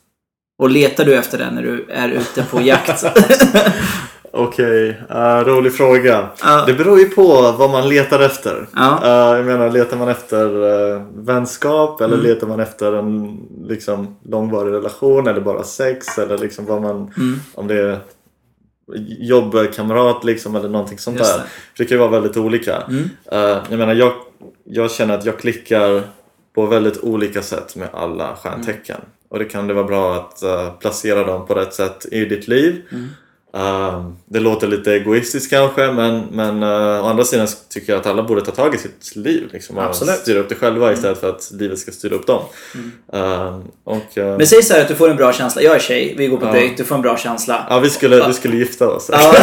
[0.62, 3.04] Och letar du efter den när du är ute på jakt?
[4.36, 6.28] Okej, eh, rolig fråga.
[6.42, 6.64] Ja.
[6.66, 8.66] Det beror ju på vad man letar efter.
[8.76, 12.26] Eh, jag menar, letar man efter uh, vänskap eller Mm.
[12.26, 17.40] letar man efter en liksom, långvarig relation eller bara sex eller liksom vad man, Mm.
[17.54, 17.98] om det är
[19.20, 21.42] jobbkamrat liksom eller någonting sånt Just där.
[21.42, 21.48] det.
[21.82, 22.76] Det kan ju vara väldigt olika.
[22.76, 23.10] Mm.
[23.32, 24.12] Eh, jag menar, jag,
[24.64, 26.02] jag känner att jag klickar
[26.54, 28.96] på väldigt olika sätt med alla stjärntecken.
[28.96, 29.08] Mm.
[29.28, 32.48] Och det kan det vara bra att eh, placera dem på rätt sätt i ditt
[32.48, 32.82] liv.
[33.56, 33.94] Mm.
[33.94, 38.06] Eh, det låter lite egoistiskt kanske men, men uh, å andra sidan tycker jag att
[38.06, 40.14] alla borde ta tag i sitt liv liksom, Absolut.
[40.14, 40.22] Mm.
[40.22, 42.42] styra upp det själva istället för att livet ska styra upp dem.
[43.12, 45.62] Eh, och, eh, Men säg så här att du får en bra känsla.
[45.62, 46.52] Jag är tjej, vi går på Ja.
[46.52, 47.66] dejt, du får en bra känsla.
[47.70, 49.10] ja, vi, skulle, vi skulle gifta oss.
[49.12, 49.34] Ja.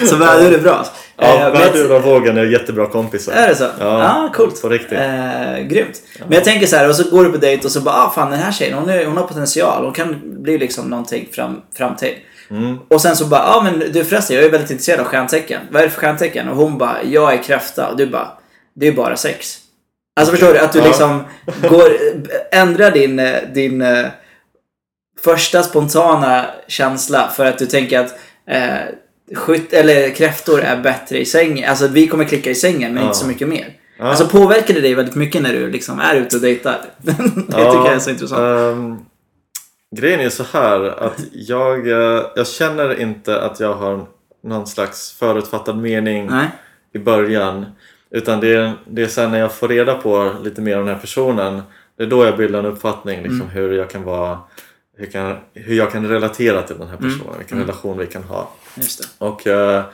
[0.06, 0.86] så väder det bra.
[1.16, 3.32] Ja, Värdur och Vågen är jättebra kompisar.
[3.32, 3.66] Är det så?
[3.80, 4.62] Ja, ah, coolt.
[4.62, 4.98] på riktigt.
[4.98, 6.02] Eh, grymt.
[6.18, 8.12] Men jag tänker så här, och så går du på dejt och så bara, ah
[8.14, 9.84] fan den här tjejen, hon, är, hon har potential.
[9.84, 12.14] Hon kan bli liksom någonting fram, framtid.
[12.50, 12.78] Mm.
[12.88, 15.60] Och sen så bara, ja ah, men du förresten, jag är väldigt intresserad av stjärntecken.
[15.70, 16.48] Vad är det för stjärntecken?
[16.48, 17.88] Och hon bara, jag är kräfta.
[17.90, 18.28] Och du bara,
[18.74, 19.58] det är bara sex.
[20.20, 20.58] Alltså förstår du?
[20.58, 20.84] Att du Ja.
[20.86, 21.24] liksom
[21.70, 21.92] går,
[22.52, 24.06] ändrar din, eh, din eh,
[25.24, 28.14] första spontana känsla för att du tänker att
[28.50, 31.70] eh, skytt, eller kräftor är bättre i sängen.
[31.70, 33.06] Alltså vi kommer klicka i sängen men Ja.
[33.08, 33.68] inte så mycket mer.
[33.98, 34.04] Ja.
[34.04, 36.80] Alltså påverkar det dig väldigt mycket när du liksom är ute och dejtar?
[37.02, 38.40] det tycker jag är så intressant.
[38.40, 38.98] ehm,
[39.94, 44.06] grejen är så här att jag, eh, jag känner inte att jag har
[44.42, 46.48] någon slags förutfattad mening Nej.
[46.92, 47.66] i början.
[48.10, 50.94] Utan det är, det är sen när jag får reda på lite mer om den
[50.94, 51.62] här personen.
[51.96, 53.48] Det är då jag bildar en uppfattning liksom, Mm.
[53.52, 54.38] hur jag kan vara
[54.96, 57.10] hur, kan, hur jag kan relatera till den här Mm.
[57.18, 58.50] personen, vilken relation vi kan ha.
[58.76, 59.26] Just det.
[59.26, 59.84] Och eh,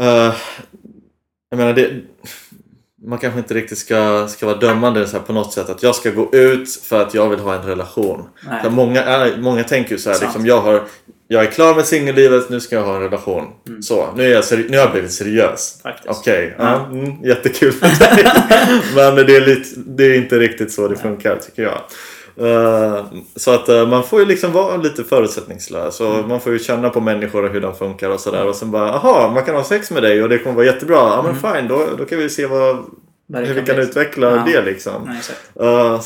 [0.00, 0.34] eh,
[1.50, 1.90] jag menar det,
[3.04, 5.94] man kanske inte riktigt ska, ska vara dömande så här på något sätt att jag
[5.94, 8.24] ska gå ut för att jag vill ha en relation.
[8.62, 10.82] För många, är, många tänker ju så här, liksom, jag, har,
[11.28, 13.44] jag är klar med singellivet, nu ska jag ha en relation.
[13.82, 15.80] Så, nu, är jag seri- nu har jag blivit seriös.
[15.84, 15.96] Mm.
[16.06, 16.64] Okej, Ja.
[16.90, 16.98] ja.
[16.98, 17.86] mm, jättekul för
[18.16, 18.24] dig.
[19.14, 21.80] Men det är, lite, det är inte riktigt så det funkar tycker jag.
[22.36, 23.04] Eh,
[23.36, 26.28] så att eh, man får ju liksom vara lite förutsättningslös och Mm.
[26.28, 28.92] man får ju känna på människor och hur de funkar och sådär och sen bara
[28.92, 30.96] aha, man kan ha sex med dig och det kommer vara jättebra.
[30.96, 32.76] Ja men fine, då, då kan vi se vad,
[33.34, 34.42] hur vi kan utveckla Ja.
[34.46, 35.02] det liksom.
[35.06, 35.20] Nej.
[35.68, 36.00] Eh,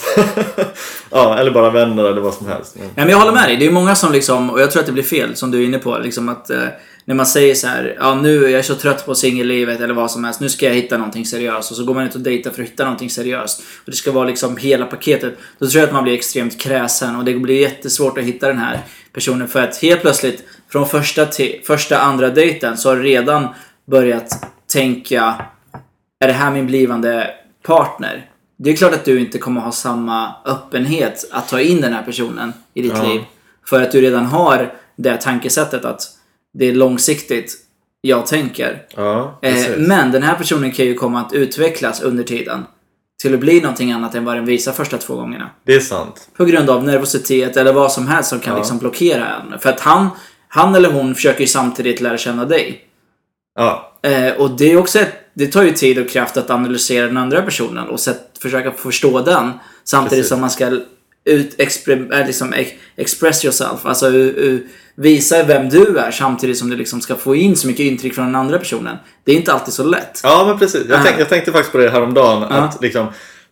[1.10, 2.76] ja, eller bara vänner eller vad som helst.
[2.76, 3.56] Men, Nej, men jag håller med dig.
[3.56, 5.64] Det är många som liksom, och jag tror att det blir fel som du är
[5.66, 6.62] inne på, liksom att eh,
[7.04, 10.10] när man säger så här, ja nu är jag så trött på singellivet eller vad
[10.10, 12.50] som helst, nu ska jag hitta någonting seriöst och så går man ut och dejtar
[12.50, 15.34] för att hitta någonting seriöst och det ska vara liksom hela paketet.
[15.58, 18.58] Då tror jag att man blir extremt kräsen och det blir jättesvårt att hitta den
[18.58, 18.80] här
[19.12, 23.48] personen för att helt plötsligt från första, till, första andra dejten så har redan
[23.90, 24.28] börjat
[24.72, 25.34] tänka
[26.20, 27.30] är det här min blivande
[27.62, 28.30] partner?
[28.58, 32.02] Det är klart att du inte kommer ha samma öppenhet att ta in den här
[32.02, 33.02] personen i ditt Ja.
[33.08, 33.20] liv.
[33.68, 36.02] För att du redan har det tankesättet att
[36.54, 37.52] det är långsiktigt
[38.00, 38.82] jag tänker.
[38.96, 42.66] ja, Eh, men den här personen kan ju komma att utvecklas under tiden.
[43.22, 45.50] Till att bli någonting annat än vad den visar första två gångerna.
[45.64, 46.28] Det är sant.
[46.36, 48.58] På grund av nervositet eller vad som helst som kan Ja.
[48.58, 49.58] liksom blockera en.
[49.58, 50.08] För att han,
[50.48, 52.80] han eller hon försöker ju samtidigt lära känna dig.
[53.56, 57.06] Ja, Eh, och det är också ett, det tar ju tid och kraft att analysera
[57.06, 59.52] den andra personen och sätt, försöka förstå den.
[59.84, 60.28] Samtidigt Precis.
[60.28, 60.80] som man ska
[61.24, 63.86] ut, expre, äh, liksom, ex, express yourself.
[63.86, 67.66] Alltså u, u, visa vem du är samtidigt som du liksom ska få in så
[67.66, 68.96] mycket intryck från den andra personen.
[69.24, 70.20] Det är inte alltid så lätt.
[70.22, 70.82] ja men precis.
[70.88, 71.02] Jag, Ja.
[71.04, 72.46] tänk, jag tänkte faktiskt på det häromdagen.
[72.50, 72.56] Ja.
[72.56, 73.06] Att liksom,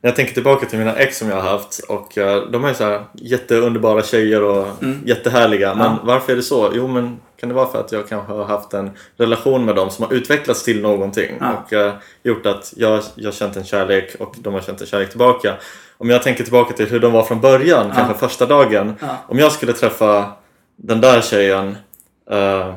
[0.05, 2.73] när jag tänker tillbaka till mina ex som jag har haft och eh, de är
[2.75, 4.67] så här jätteunderbara tjejer och
[5.05, 5.75] jättehärliga.
[5.75, 5.99] Men Mm.
[5.99, 6.07] Ja.
[6.07, 6.71] varför är det så?
[6.75, 9.90] Jo men kan det vara för att jag kanske har haft en relation med dem
[9.90, 11.53] som har utvecklats till någonting Ja.
[11.67, 15.09] och eh, gjort att jag jag känt en kärlek och de har känt en kärlek
[15.11, 15.55] tillbaka.
[15.99, 18.95] Om jag tänker tillbaka till hur de var från början, kanske första dagen.
[19.01, 19.07] Ja.
[19.29, 20.33] Om jag skulle träffa
[20.77, 21.77] den där tjejen
[22.31, 22.73] eh,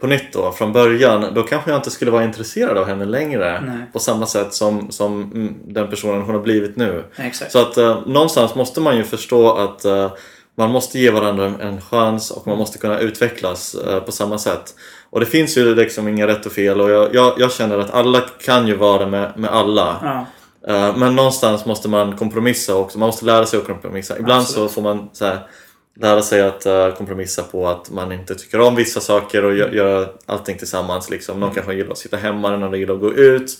[0.00, 3.60] på nytt då, från början, då kanske jag inte skulle vara intresserad av henne längre
[3.66, 3.86] Nej.
[3.92, 7.04] på samma sätt som, som mm, den personen hon har blivit nu.
[7.16, 7.52] Exakt.
[7.52, 10.12] Så att eh, någonstans måste man ju förstå att eh,
[10.56, 14.74] man måste ge varandra en chans och man måste kunna utvecklas eh, på samma sätt.
[15.10, 17.94] Och det finns ju liksom inga rätt och fel och jag, jag, jag känner att
[17.94, 19.96] alla kan ju vara med, med alla.
[20.02, 20.26] Ja.
[20.68, 22.98] Eh, Men någonstans måste man kompromissa också.
[22.98, 24.18] Man måste lära sig att kompromissa.
[24.18, 24.70] Ibland Absolut.
[24.70, 25.38] så får man så här,
[26.00, 29.74] lära sig att eh, kompromissa på att man inte tycker om vissa saker och gö-
[29.74, 31.10] göra allting tillsammans.
[31.10, 31.40] Liksom.
[31.40, 33.58] Någon kanske gillar att sitta hemma, någon annan gillar att gå ut.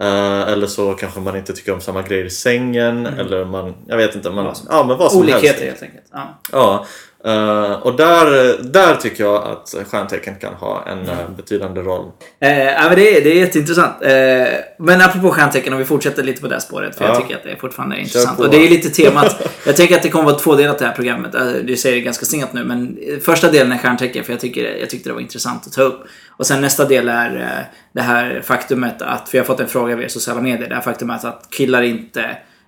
[0.00, 3.06] Eh, eller så kanske man inte tycker om samma grejer i sängen.
[3.06, 5.34] Eller man, jag vet inte, man, ja, men vad som helst.
[5.36, 6.04] Olikheter helt enkelt.
[6.12, 6.40] Ja.
[6.52, 6.86] Ja,
[7.26, 12.10] Eh, och där, där tycker jag att stjärntecken kan ha en eh, betydande roll.
[12.40, 14.02] Eh, ja, men det, är, det är jätteintressant.
[14.02, 14.46] Eh,
[14.78, 16.96] men apropå stjärntecken, om vi fortsätter lite på det spåret.
[16.96, 17.10] För Ja.
[17.10, 18.38] jag tycker att det fortfarande är intressant.
[18.40, 19.48] Och det är lite temat.
[19.66, 21.34] jag tänker att det kommer vara tvådelat det här programmet.
[21.34, 24.24] Eh, Du säger det ganska sent nu, men eh, första delen är stjärntecken.
[24.24, 26.04] För jag, tycker, jag tyckte det var intressant att ta upp.
[26.28, 29.68] Och sen nästa del är eh, det här faktumet att, för jag har fått en
[29.68, 30.68] fråga via sociala medier.
[30.68, 32.24] Det här faktumet att killar inte,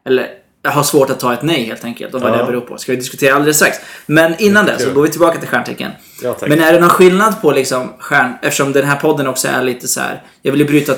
[0.07, 0.27] eller
[0.71, 2.15] har svårt att ta ett nej helt enkelt.
[2.15, 2.37] Och vad Ja.
[2.37, 2.79] det beror på.
[2.79, 3.79] Ska vi diskutera alldeles strax.
[4.07, 5.91] Men innan det så går vi tillbaka till stjärntecken.
[6.23, 6.37] Ja.
[6.41, 8.33] Men är det någon skillnad på liksom stjärn...
[8.43, 10.23] Eftersom den här podden också är lite så här.
[10.43, 10.95] Jag vill ju bryta,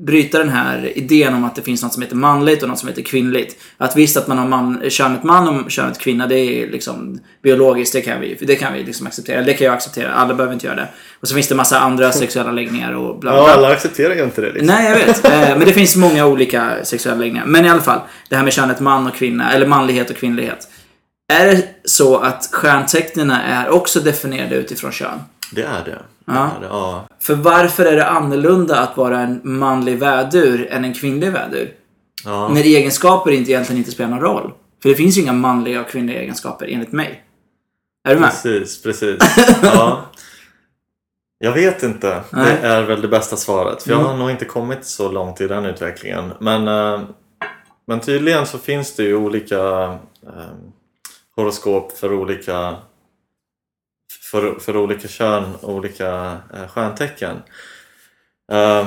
[0.00, 2.88] bryta den här idén om att det finns något som heter manligt och något som
[2.88, 3.56] heter kvinnligt.
[3.78, 7.92] Att visst att man har man, könet man och könet kvinna, det är liksom biologiskt,
[7.92, 9.42] det kan vi, det kan vi liksom acceptera.
[9.42, 10.88] Det kan jag acceptera, alla behöver inte göra det.
[11.20, 13.40] Och så finns det massa andra sexuella läggningar och bla bla.
[13.40, 14.66] Ja, alla accepterar ju inte det liksom.
[14.66, 15.24] Nej, jag vet.
[15.36, 17.46] Eh, Men det finns många olika sexuella läggningar.
[17.46, 20.68] Men i alla fall, det här med könet man och kvinna, eller manlighet och kvinnlighet.
[21.32, 25.18] Är det så att stjärntecknen är också definierade utifrån kön?
[25.52, 25.98] Det är det.
[26.24, 26.32] Ja.
[26.32, 26.66] Det är det.
[26.66, 27.06] ja.
[27.20, 31.72] För varför är det annorlunda att vara en manlig vädur än en kvinnlig vädur?
[32.24, 32.48] Ja.
[32.48, 34.52] När egenskaper inte egentligen inte spelar någon roll.
[34.82, 37.22] För det finns ju inga manliga och kvinnliga egenskaper enligt mig.
[38.08, 38.30] Är du med?
[38.30, 39.16] Precis, precis.
[39.62, 40.02] Ja.
[41.38, 42.20] Jag vet inte.
[42.30, 42.56] Nej.
[42.62, 43.82] Det är väl det bästa svaret.
[43.82, 44.10] För jag Mm.
[44.10, 46.32] har nog inte kommit så långt i den utvecklingen.
[46.40, 47.00] Men, eh,
[47.86, 49.58] men tydligen så finns det ju olika
[50.26, 50.52] eh,
[51.36, 52.76] horoskop för olika
[54.30, 57.36] för, för olika kön och olika eh, stjärntecken.
[58.52, 58.86] Eh,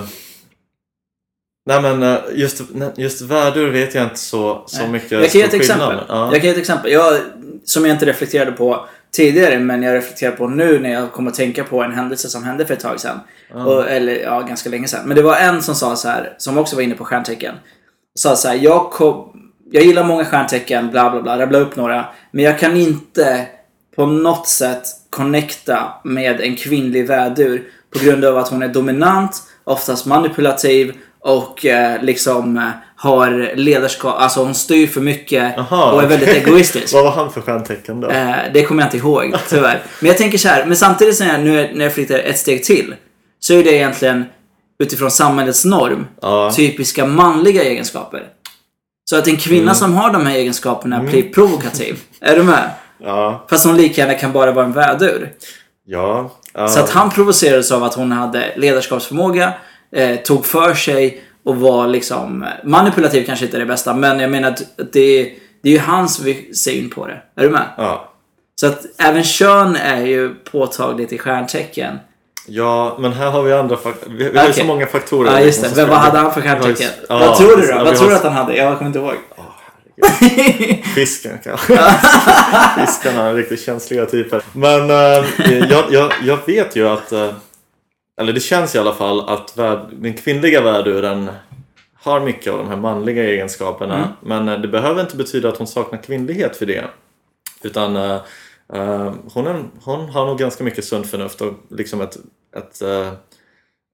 [1.66, 2.62] nej men eh, just,
[2.96, 4.92] just vädur vet jag inte så, så Nej.
[4.92, 6.00] mycket Jag kan ge ett exempel.
[6.08, 6.26] Ja.
[6.32, 6.92] Jag kan ge ett exempel.
[6.92, 7.20] Jag,
[7.64, 11.38] som jag inte reflekterade på tidigare, men jag reflekterar på nu när jag kommer att
[11.38, 13.20] tänka på en händelse som hände för ett tag sedan.
[13.66, 15.02] Och, eller ja, ganska länge sedan.
[15.06, 17.56] Men det var en som sa så här, som också var inne på stjärntecken.
[18.20, 22.05] Sa så här, jag, kom, jag gillar många stjärntecken, bla bla bla, rabbla upp några.
[22.32, 23.45] Men jag kan inte
[23.95, 29.32] på något sätt connecta med en kvinnlig vädur på grund av att hon är dominant,
[29.63, 32.63] oftast manipulativ och eh, liksom eh,
[32.95, 36.43] har ledarskap, alltså hon styr för mycket Aha, och är väldigt okej.
[36.45, 36.93] egoistisk.
[36.93, 38.10] Vad var han för stjärntecken då?
[38.10, 39.82] Eh, det kommer jag inte ihåg, tyvärr.
[39.99, 42.38] Men jag tänker så här, men samtidigt när jag, nu är- när jag flyttar ett
[42.39, 42.95] steg till
[43.39, 44.25] så är det egentligen
[44.79, 46.51] utifrån samhällets norm Ja.
[46.55, 48.23] typiska manliga egenskaper.
[49.10, 49.76] Så att en kvinna Mm.
[49.76, 52.00] som har de här egenskaperna blir provokativ.
[52.22, 52.69] Är du med?
[52.98, 55.32] Ja, Fast hon lika gärna kan bara vara en vädur.
[55.86, 56.32] ja.
[56.54, 56.67] ja.
[56.67, 59.54] Så att han provocerades av att hon hade ledarskapsförmåga,
[59.95, 64.32] eh, tog för sig och var liksom manipulativ kanske inte är det bästa, men jag
[64.32, 64.62] menar att
[64.93, 66.22] det, det är ju hans
[66.54, 67.22] syn på det.
[67.36, 67.65] Är du med?
[67.78, 68.06] ja.
[68.60, 72.00] Så att även kön är ju påtagligt i stjärntecken.
[72.50, 74.16] Ja, men här har vi andra faktorer.
[74.16, 75.32] Vi, vi har ju så många faktorer.
[75.32, 75.76] Ja, just det.
[75.76, 76.90] Men vad hade han för stjärntecken?
[77.10, 77.84] ja, vad tror du då?
[77.84, 78.56] Vad tror du att han hade?
[78.56, 79.16] Jag kommer inte ihåg.
[80.96, 81.80] Fisken kanske.
[82.78, 84.42] Fiskarna är riktigt känsliga typer.
[84.54, 87.34] Men eh, jag, jag, jag vet ju att, eh,
[88.22, 91.30] eller det känns i alla fall att värd, den kvinnliga värduren
[92.02, 93.96] har mycket av de här manliga egenskaperna.
[93.98, 94.10] Mm.
[94.22, 96.86] Men eh, det behöver inte betyda att hon saknar kvinnlighet för det.
[97.62, 98.22] Utan eh,
[98.74, 102.18] eh, hon, är, hon har nog ganska mycket sunt förnuft och liksom ett,
[102.58, 103.08] ett, eh,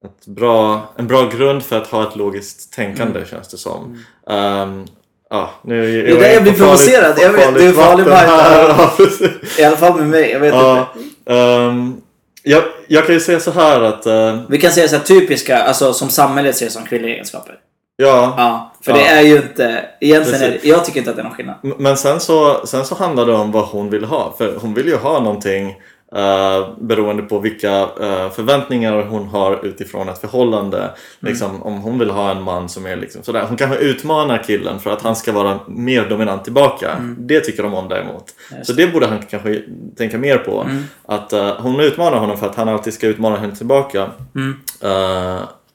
[0.06, 4.04] ett bra, en bra grund för att ha ett logiskt tänkande känns det som.
[4.30, 4.86] Ehm,
[5.30, 6.20] ja, nu är Mm.
[6.22, 7.16] Det jag blir provocerad.
[7.20, 9.60] Jag vet, du är farlig här.
[9.60, 10.32] I alla fall med mig.
[10.32, 11.34] Jag vet Ja, inte.
[11.34, 12.02] ehm,
[12.44, 15.64] jag, jag kan ju säga så här att eh, Vi kan säga så här typiska,
[15.64, 17.56] alltså som samhället ser som kvinnliga egenskaper.
[17.98, 18.98] ja, Ja, för Ja.
[18.98, 19.86] det är ju inte...
[20.02, 21.56] Egentligen är det, jag tycker inte att det är någon skillnad.
[21.62, 24.36] Men sen så, sen så handlar det om vad hon vill ha.
[24.38, 25.76] För hon vill ju ha någonting
[26.16, 30.78] eh, beroende på vilka eh, förväntningar hon har utifrån ett förhållande.
[30.78, 30.94] Mm.
[31.20, 33.46] Liksom, om hon vill ha en man som är liksom sådär.
[33.48, 36.92] Hon kanske utmanar killen för att han ska vara mer dominant tillbaka.
[36.92, 37.16] Mm.
[37.20, 38.26] Det tycker de om däremot.
[38.64, 39.62] Så det borde han kanske
[39.98, 40.62] tänka mer på.
[40.62, 40.84] Mm.
[41.06, 44.10] Att eh, hon utmanar honom för att han alltid ska utmana henne tillbaka.
[44.36, 44.56] Mm.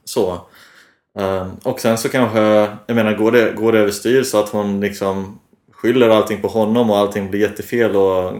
[0.05, 0.39] Så.
[1.63, 2.41] Och sen så kanske,
[2.87, 5.39] jag menar går det, går det överstyr så att hon liksom
[5.83, 8.33] skyller allting på honom och allting blir jättefel och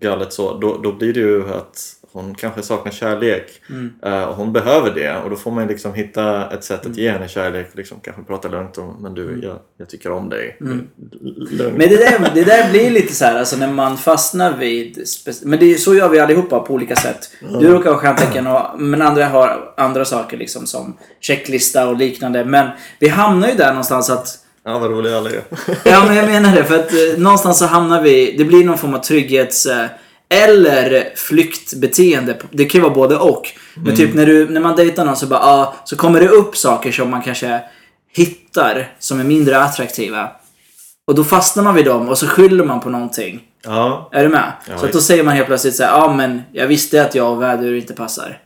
[0.00, 3.62] galet så, då, då blir det ju att hon kanske saknar kärlek.
[3.70, 4.24] Mm.
[4.28, 7.28] Och hon behöver det och då får man liksom hitta ett sätt att ge henne
[7.28, 7.70] kärlek.
[7.72, 10.56] Liksom kanske prata lugnt om, men du, jag, jag tycker om dig.
[10.60, 10.86] Mm.
[11.58, 15.04] Men det där, det där blir lite så här, alltså när man fastnar vid...
[15.44, 17.18] Men det är, så gör vi allihopa på olika sätt.
[17.60, 22.44] Du råkar ha stjärntecken, och, men andra har andra saker liksom som checklista och liknande.
[22.44, 25.42] Men vi hamnar ju där någonstans att Ja, vad rolig alla är.
[25.84, 26.64] Ja, men jag menar det.
[26.64, 28.34] För att eh, någonstans så hamnar vi...
[28.38, 29.66] Det blir någon form av trygghets...
[29.66, 29.86] Eh,
[30.28, 32.36] eller flyktbeteende.
[32.50, 33.48] Det kan ju vara både och.
[33.74, 36.56] Men typ när, du, när man dejtar någon så bara, ah, så kommer det upp
[36.56, 37.60] saker som man kanske
[38.12, 40.30] hittar som är mindre attraktiva.
[41.06, 43.40] Och då fastnar man vid dem och så skyller man på någonting.
[43.64, 44.08] Ja.
[44.12, 44.52] Är du med?
[44.68, 47.32] Ja, så att då säger man helt plötsligt så ja men jag visste att jag
[47.32, 48.38] och vädur inte passar.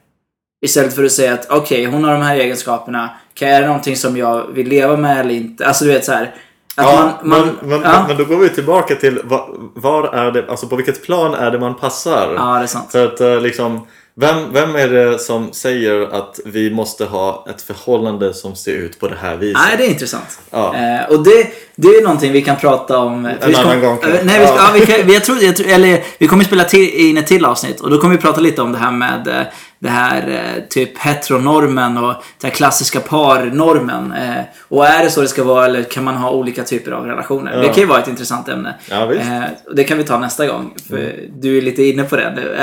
[0.66, 3.10] Istället för att säga att okej, hon har de här egenskaperna.
[3.34, 5.66] Kan är det någonting som jag vill leva med eller inte?
[5.66, 6.22] Alltså du vet så här.
[6.22, 8.04] Att Ja, man, man, men, men, ja.
[8.08, 11.50] men då går vi tillbaka till var, var är det, alltså på vilket plan är
[11.50, 12.34] det man passar?
[12.36, 12.88] ja, det är sant.
[12.92, 17.62] För att eh, liksom, vem, vem är det som säger att vi måste ha ett
[17.62, 19.62] förhållande som ser ut på det här viset?
[19.68, 20.40] Nej, det är intressant.
[20.50, 20.74] Ja.
[20.76, 23.28] Eh, och det, det är någonting vi kan prata om.
[23.46, 23.98] vi ska- annan gång.
[24.02, 24.54] Eh, Nej, vi, Ja.
[24.56, 24.70] ja.
[24.74, 27.44] vi, kan, vi, jag tror, jag tror, eller, vi kommer spela till, in ett till
[27.44, 29.42] avsnitt och då kommer vi prata lite om det här med eh,
[29.82, 34.12] det här eh, typ heteronormen och den här klassiska parnormen.
[34.12, 37.06] Eh, och är det så det ska vara eller kan man ha olika typer av
[37.06, 37.52] relationer?
[37.52, 37.58] Ja.
[37.58, 38.74] Det kan ju vara ett intressant ämne.
[38.90, 39.30] Ja, visst.
[39.30, 39.42] Eh,
[39.74, 40.74] det kan vi ta nästa gång.
[40.88, 42.54] För du är lite inne på det nu.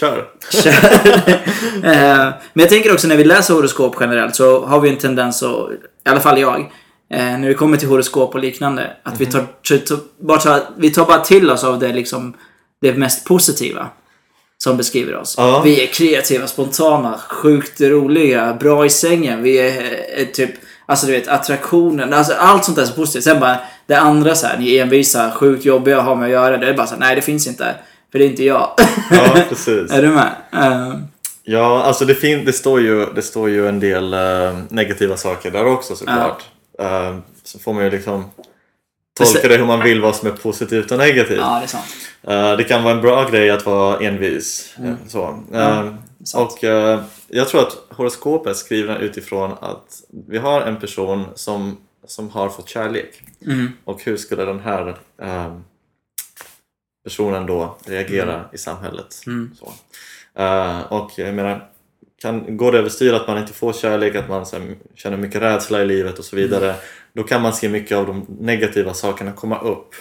[0.00, 0.24] Kör!
[1.84, 2.18] Eh,
[2.52, 5.70] Men jag tänker också när vi läser horoskop generellt så har vi en tendens att,
[6.06, 6.60] i alla fall jag,
[7.10, 9.44] eh, när det kommer till horoskop och liknande, att vi, tar,
[10.26, 12.34] bara tar, vi tar bara till oss av det, liksom,
[12.80, 13.88] det mest positiva
[14.64, 15.34] som beskriver oss.
[15.38, 15.60] Ja.
[15.64, 19.42] Vi är kreativa, spontana, sjukt roliga, bra i sängen.
[19.42, 19.82] Vi är
[20.16, 20.50] eh, typ,
[20.86, 22.12] alltså du vet, attraktionen.
[22.14, 23.24] Alltså allt sånt där är så positivt.
[23.24, 26.30] Sen bara det andra så här, ni är envisa, sjukt jobbiga att ha med att
[26.32, 26.56] göra.
[26.56, 27.74] Det är bara så här, nej det finns inte.
[28.12, 28.70] För det är inte jag.
[29.10, 29.92] Ja, precis.
[29.92, 30.30] är du med?
[30.52, 30.94] Eh,
[31.50, 35.50] Ja, alltså det, fin- det, står ju, det står ju en del eh, negativa saker
[35.50, 36.42] där också såklart.
[36.78, 38.24] Eh, så får man ju liksom
[39.18, 41.38] tolka det hur man vill vad som är positivt och negativt.
[41.38, 41.84] ja, det är sant.
[42.22, 44.74] Eh, det kan vara en bra grej att vara envis.
[44.84, 45.42] eh, Så.
[45.52, 46.52] Eh, sant.
[46.52, 46.64] och
[47.28, 51.76] jag tror att horoskopet är skrivna utifrån att vi har en person som,
[52.06, 53.22] som har fått kärlek.
[53.46, 53.68] Mm.
[53.84, 54.96] Och hur skulle den här
[57.04, 59.22] personen då reagera i samhället?
[59.26, 59.50] Mm.
[59.58, 59.72] Så.
[60.88, 61.68] Och jag menar,
[62.22, 65.42] kan, går det överstyr att man inte får kärlek, att man så här, känner mycket
[65.42, 66.74] rädsla i livet och så vidare,
[67.18, 69.94] då kan man se mycket av de negativa sakerna komma upp.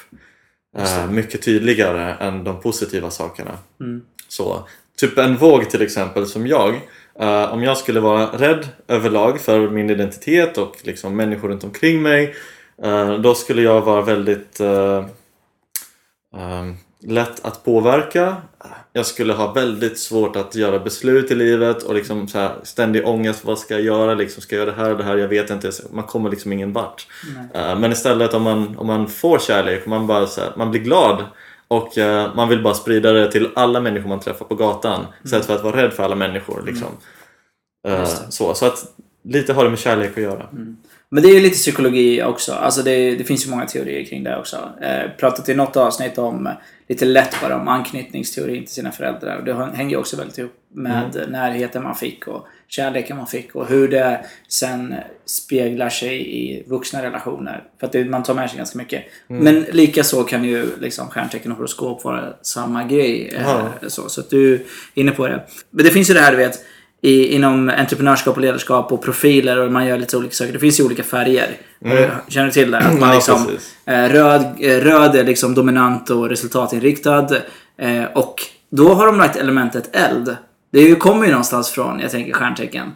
[0.77, 3.58] eh, mycket tydligare än de positiva sakerna.
[3.80, 4.01] Mm.
[4.27, 6.75] Så, typ en våg till exempel som jag.
[7.19, 12.01] eh, om jag skulle vara rädd överlag för min identitet och liksom människor runt omkring
[12.01, 12.36] mig.
[12.84, 15.06] eh, då skulle jag vara väldigt eh,
[16.36, 16.65] eh,
[17.03, 18.36] lätt att påverka.
[18.93, 23.07] Jag skulle ha väldigt svårt att göra beslut i livet och liksom så här, ständig
[23.07, 23.45] ångest.
[23.45, 24.13] Vad ska jag göra?
[24.13, 25.17] Liksom, ska jag göra det här och det här?
[25.17, 25.71] Jag vet inte.
[25.91, 27.07] Man kommer liksom ingen vart.
[27.53, 30.81] Eh, Men istället om man, om man får kärlek, man, bara, så här, man blir
[30.81, 31.23] glad
[31.67, 35.45] och eh, man vill bara sprida det till alla människor man träffar på gatan istället
[35.45, 36.63] för att vara rädd för alla människor.
[36.65, 36.88] Liksom.
[37.88, 38.31] Eh, Just det.
[38.31, 38.83] så, så att
[39.23, 40.49] lite har det med kärlek att göra.
[41.10, 42.54] Men det är ju lite psykologi också.
[42.54, 44.70] Alltså det, det finns ju många teorier kring det också.
[44.82, 46.50] Eh, pratat i något avsnitt om,
[46.88, 49.38] lite lätt bara, om anknytningsteorin till sina föräldrar.
[49.38, 53.56] Och det hänger ju också väldigt ihop med närheten man fick och kärleken man fick
[53.56, 57.63] och hur det sen speglar sig i vuxna relationer.
[57.80, 59.04] För att det, man tar med sig ganska mycket.
[59.28, 63.36] Men lika så kan ju liksom stjärntecken och horoskop vara samma grej.
[63.82, 63.88] eh.
[63.88, 64.62] Så, så att du är
[64.93, 65.43] inne på det.
[65.70, 66.60] Men det finns ju det här du vet
[67.01, 70.53] i, inom entreprenörskap och ledarskap och profiler och man gör lite olika saker.
[70.53, 71.47] Det finns ju olika färger.
[71.86, 72.77] Har du- Känner du till det?
[72.77, 73.10] Att man Mm.
[73.10, 73.75] Ja, liksom, precis.
[73.86, 77.27] eh, röd, eh, röd är liksom dominant och resultatinriktad.
[77.81, 78.36] Eh, och
[78.71, 80.36] då har de lagt elementet eld.
[80.71, 82.91] Det kommer ju någonstans från, jag tänker, stjärntecken.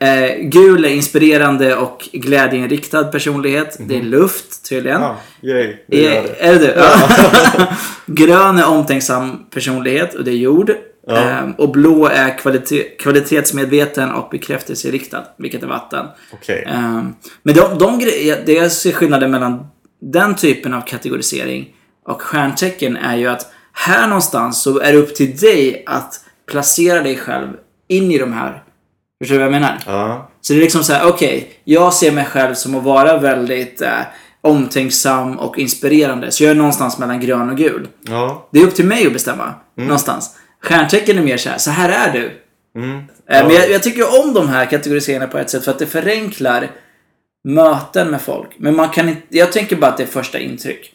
[0.00, 3.76] Eh, gul är inspirerande och glädjeinriktad personlighet.
[3.80, 5.00] Det är luft tydligen.
[5.02, 5.76] Ja, yay.
[5.88, 6.36] Gör Är, det.
[6.46, 6.72] är det du?
[6.76, 7.66] Ja.
[8.06, 10.72] Grön är omtänksam personlighet och det är jord.
[11.06, 11.16] Ja.
[11.16, 16.06] Ehm, och blå är kvalitet, kvalitetsmedveten och bekräftelseriktad, vilket är vatten.
[16.32, 16.64] Okej.
[16.66, 17.98] Ehm, men de, de
[18.46, 19.66] det jag ser skillnaden mellan
[20.00, 21.74] den typen av kategorisering
[22.06, 27.02] och stjärntecken är ju att här någonstans så är det upp till dig att placera
[27.02, 27.48] dig själv
[27.88, 28.62] in i de här.
[29.18, 29.78] Förstår du vad jag menar?
[29.86, 30.30] Ja.
[30.40, 33.82] Så det är liksom så här, okej, jag ser mig själv som att vara väldigt
[33.82, 34.00] eh,
[34.40, 36.30] omtänksam och inspirerande.
[36.30, 37.88] Så jag är någonstans mellan grön och gul.
[38.02, 38.48] Ja.
[38.52, 39.54] Det är upp till mig att bestämma.
[39.74, 40.36] Någonstans.
[40.66, 42.30] Stjärntecken är mer så här, så här är du.
[42.80, 42.98] Mm.
[42.98, 43.02] Eh,
[43.46, 46.70] Men jag, jag tycker om de här kategoriseringarna på ett sätt för att det förenklar
[47.44, 48.48] möten med folk.
[48.58, 50.92] Men man kan inte, jag tänker bara att det är första intryck.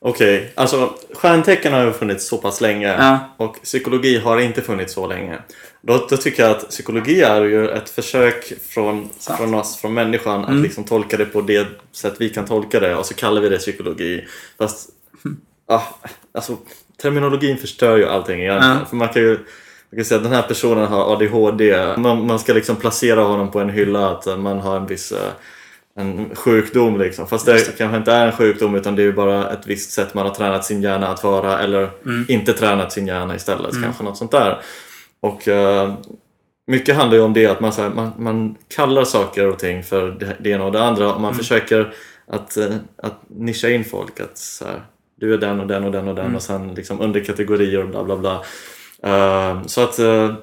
[0.00, 3.18] Okej, alltså stjärntecken har ju funnits så pass länge Ja.
[3.36, 5.38] och psykologi har inte funnits så länge.
[5.82, 9.38] Då, då tycker jag att psykologi är ju ett försök från, Sant.
[9.38, 10.56] från oss, från människan, Mm.
[10.56, 13.48] att liksom tolka det på det sätt vi kan tolka det och så kallar vi
[13.48, 14.24] det psykologi.
[14.58, 14.88] Fast,
[15.68, 15.82] ah,
[16.34, 16.56] alltså
[17.02, 18.76] terminologin förstör ju allting egentligen.
[18.78, 18.84] Ja.
[18.84, 19.38] För man kan ju
[19.90, 21.94] man kan säga att den här personen har ADHD.
[21.96, 25.32] Man, man ska liksom placera honom på en hylla att man har en viss eh,
[25.98, 27.26] en sjukdom liksom.
[27.26, 30.14] Fast det, kanske inte är en sjukdom utan det är ju bara ett visst sätt
[30.14, 31.90] man har tränat sin hjärna att vara eller
[32.28, 33.82] inte tränat sin hjärna istället.
[33.82, 34.58] Kanske något sånt där.
[35.20, 35.94] Och eh,
[36.66, 40.10] mycket handlar ju om det att man, här, man, man kallar saker och ting för
[40.10, 41.94] det, det ena och det andra och man försöker
[42.26, 44.20] att, eh, att nischa in folk.
[44.20, 44.82] Att, så här,
[45.20, 48.04] du är den och den och den och den och sen liksom underkategorier och bla
[48.04, 48.42] bla bla.
[49.02, 50.34] Eh, så att eh,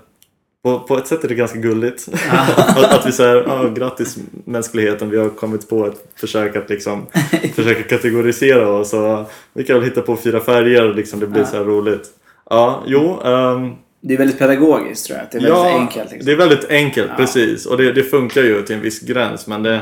[0.64, 2.08] på, på ett sätt är det ganska gulligt.
[2.30, 7.06] att, att vi säger ah, grattis mänskligheten, vi har kommit på ett försök att liksom
[7.56, 8.94] försöka kategorisera oss.
[8.94, 11.48] Och vi kan väl hitta på fyra färger och liksom, det blir Ja.
[11.48, 12.10] så här roligt.
[12.50, 13.20] Ja, jo.
[13.26, 13.72] ehm,
[14.02, 15.28] Det är väldigt pedagogiskt tror jag.
[15.32, 16.12] Det är väldigt ja, enkelt.
[16.12, 16.26] Liksom.
[16.26, 17.16] det är väldigt enkelt, Ja.
[17.18, 17.66] precis.
[17.66, 19.48] Och det, det funkar ju till en viss gräns.
[19.48, 19.82] Men det,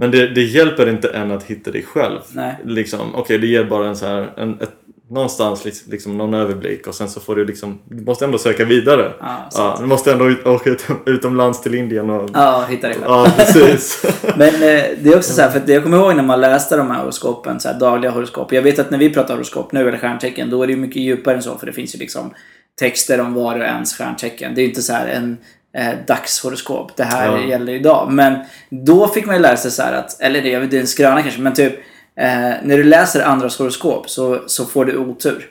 [0.00, 2.18] men det, det hjälper inte en att hitta dig själv.
[2.32, 2.56] Nej.
[2.64, 4.72] Liksom, Okej, det ger bara en så här, en, ett,
[5.10, 9.12] någonstans liksom, någon överblick och sen så får du liksom, du måste ändå söka vidare.
[9.20, 12.30] Ja, Ja, du måste ändå ut, åka ut, utomlands till Indien och...
[12.34, 13.04] Ja, hitta det själv.
[13.06, 14.04] Ja, precis.
[14.36, 16.90] Men eh, det är också så här, för jag kommer ihåg när man läste de
[16.90, 18.52] här horoskopen, så här dagliga horoskop.
[18.52, 21.02] Jag vet att när vi pratar horoskop nu, eller stjärntecken, då är det ju mycket
[21.02, 21.58] djupare än så.
[21.58, 22.34] För det finns ju liksom
[22.78, 24.54] texter om var och ens stjärntecken.
[24.54, 25.36] Det är ju inte så här en
[25.76, 26.96] eh, dagshoroskop.
[26.96, 27.40] Det här Ja.
[27.40, 28.12] gäller idag.
[28.12, 28.38] Men
[28.70, 31.22] då fick man ju lära sig så här att, eller det, det är en skröna
[31.22, 31.74] kanske, men typ
[32.20, 32.26] eh,
[32.62, 35.46] när du läser andras horoskop så, så får du otur.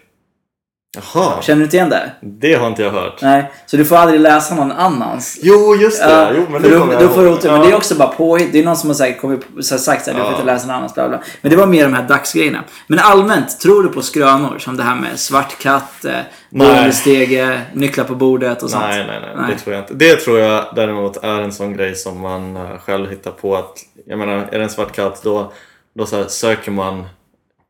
[1.14, 2.12] Jaha, Känner du inte igen det?
[2.22, 3.22] det har inte jag hört.
[3.22, 5.40] Nej, så du får aldrig läsa någon annans.
[5.42, 6.12] Jo, just det.
[6.12, 7.38] Ja, jo, men det får du ihåg.
[7.38, 7.52] otur.
[7.52, 8.52] Men det är också bara påhitt.
[8.52, 10.36] Det är någon som har sagt, kommit, så har sagt så här, du får Ja.
[10.40, 11.20] inte läsa någon annans bla bla.
[11.42, 12.64] Men det var mer de här dagsgrejerna.
[12.88, 14.60] Men allmänt, tror du på skrönor?
[14.60, 16.06] Som det här med svart katt,
[16.52, 16.68] eh, Nej.
[16.68, 18.84] boende stege, nycklar på bordet och sånt?
[18.84, 19.54] Nej, nej, nej, Nej.
[19.54, 19.94] Det tror jag inte.
[19.94, 23.56] Det tror jag däremot är en sån grej som man eh, själv hittar på.
[23.56, 25.52] att Jag menar, är det en svart katt då,
[25.94, 27.04] då så söker man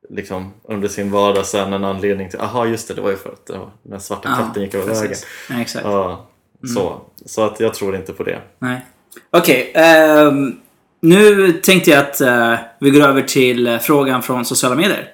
[0.10, 3.30] liksom under sin vardag sen en anledning till aha just det, det var ju för
[3.30, 5.18] att den svarta katten gick över vägen.
[5.50, 5.86] Nej, exakt.
[5.86, 6.28] Ja,
[6.76, 7.02] så.
[7.26, 8.40] så att jag tror inte på det.
[8.60, 8.86] Nej.
[9.32, 10.56] Okej, ehm,
[11.02, 15.14] nu tänkte jag att eh, vi går över till eh, frågan från sociala medier.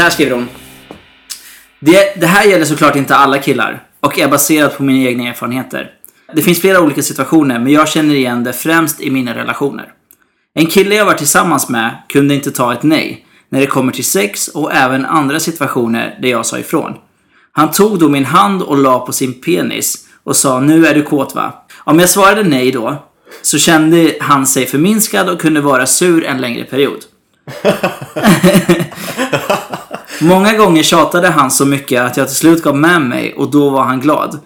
[0.00, 0.48] Så här skriver hon.
[1.80, 5.90] Det, det här gäller såklart inte alla killar och är baserat på mina egna erfarenheter.
[6.34, 9.92] Det finns flera olika situationer, men jag känner igen det främst i mina relationer.
[10.54, 14.04] En kille jag var tillsammans med kunde inte ta ett nej när det kommer till
[14.04, 16.94] sex och även andra situationer där jag sa ifrån.
[17.52, 21.02] Han tog då min hand och la på sin penis och sa nu är du
[21.02, 21.66] kåt va?
[21.78, 23.08] Om jag svarade nej då
[23.42, 27.00] så kände han sig förminskad och kunde vara sur en längre period.
[30.22, 33.70] Många gånger tjatade han så mycket att jag till slut gav med mig och då
[33.70, 34.38] var han glad.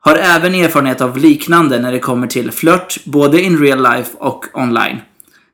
[0.00, 4.44] Har även erfarenhet av liknande när det kommer till flört, både in real life och
[4.54, 4.96] online.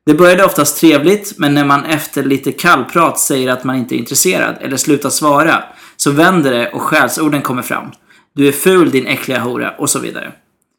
[0.06, 3.98] Det började oftast trevligt, men när man efter lite kallprat säger att man inte är
[3.98, 5.64] intresserad eller slutar svara,
[5.96, 7.90] så vänder det och skällsorden kommer fram.
[8.34, 10.32] Du är ful din äckliga hora och så vidare.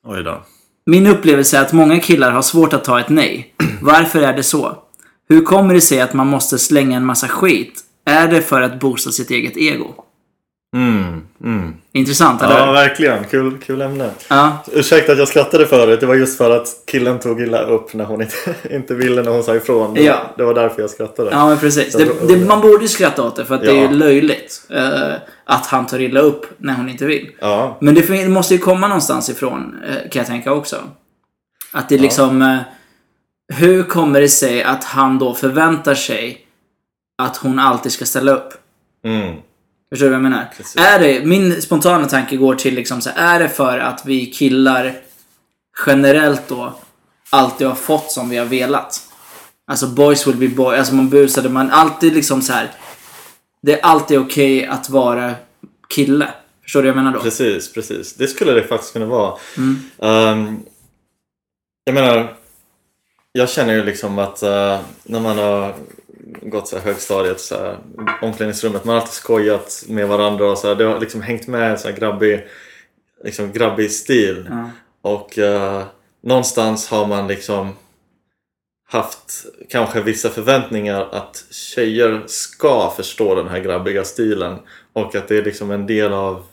[0.08, 0.43] Oj då.
[0.86, 3.56] Min upplevelse är att många killar har svårt att ta ett nej.
[3.82, 4.78] Varför är det så?
[5.30, 7.84] Hur kommer det sig att man måste slänga en massa skit?
[8.06, 9.93] Är det för att boosta sitt eget ego?
[10.76, 11.74] Mm, mm.
[11.91, 13.24] Intressant, eller Ja, verkligen.
[13.24, 14.10] Kul, kul ämne.
[14.30, 14.64] Ja.
[14.72, 15.99] Ursäkta att jag skrattade förut.
[15.99, 18.36] Det var just för att killen tog illa upp när hon inte,
[18.76, 19.93] inte ville när hon sa ifrån.
[19.93, 20.18] Det, Ja.
[20.38, 21.32] det var därför jag skrattade.
[21.32, 21.93] Ja, men precis.
[21.93, 23.89] Det, det, man borde ju skratta åt det för att det är Ja.
[23.91, 25.14] löjligt eh,
[25.45, 27.30] att han tar illa upp när hon inte vill.
[27.39, 27.78] Ja.
[27.82, 30.76] Men det måste ju komma någonstans ifrån, eh, kan jag tänka också.
[31.74, 32.41] Att det liksom...
[32.41, 32.58] Eh,
[33.53, 36.45] hur kommer det sig att han då förväntar sig
[37.18, 38.53] att hon alltid ska ställa upp?
[39.05, 39.36] Mm.
[39.89, 40.51] Förstår du vad jag menar?
[40.57, 40.76] Precis.
[40.76, 44.26] Är det, min spontana tanke går till liksom så här, är det för att vi
[44.26, 44.95] killar
[45.86, 46.74] generellt då
[47.30, 49.01] alltid har fått som vi har velat?
[49.68, 52.72] Alltså boys will be boys, alltså man busade, man alltid liksom så här.
[53.61, 55.36] Det är alltid okej att vara
[55.89, 56.28] kille.
[56.63, 57.24] Förstår du vad jag menar då?
[57.24, 58.13] Precis, precis.
[58.13, 59.38] Det skulle det faktiskt kunna vara.
[59.57, 59.80] Mm.
[59.99, 60.59] Ehm,
[61.84, 62.36] jag menar,
[63.32, 65.76] jag känner ju liksom att eh, när man har
[66.41, 67.78] gått så här högstadiet, så här,
[68.21, 71.71] omklädningsrummet, man har alltid skojat med varandra och så här, det har liksom hängt med
[71.71, 72.47] en så här grabbig,
[73.23, 74.47] liksom grabbig stil.
[74.49, 74.69] Ja.
[75.01, 75.84] Och eh,
[76.21, 77.73] någonstans har man liksom
[78.88, 84.59] haft kanske vissa förväntningar att tjejer ska förstå den här grabbiga stilen.
[84.93, 86.43] Och att det är liksom en del av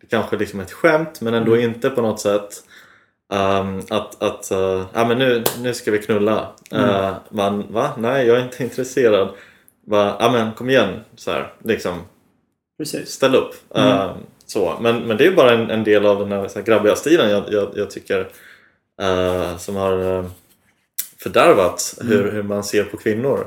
[0.00, 2.62] det kanske liksom ett skämt men ändå inte på något sätt
[3.30, 6.48] Ehm, att, att eh, ja, men nu, nu ska vi knulla.
[6.74, 7.90] Uh, man, va?
[7.98, 9.28] Nej, jag är inte intresserad.
[9.86, 10.16] Va?
[10.18, 11.00] Ja, men kom igen.
[11.16, 11.98] Så här, liksom,
[12.78, 13.08] Precis.
[13.10, 13.54] ställ upp.
[13.74, 14.10] Ehm,
[14.46, 14.78] så.
[14.80, 17.30] Men, men det är bara en, en del av den här, så här grabbiga stilen
[17.30, 18.28] jag, jag, jag tycker
[19.02, 20.26] eh, som har uh,
[21.22, 23.46] fördärvat hur, hur man ser på kvinnor.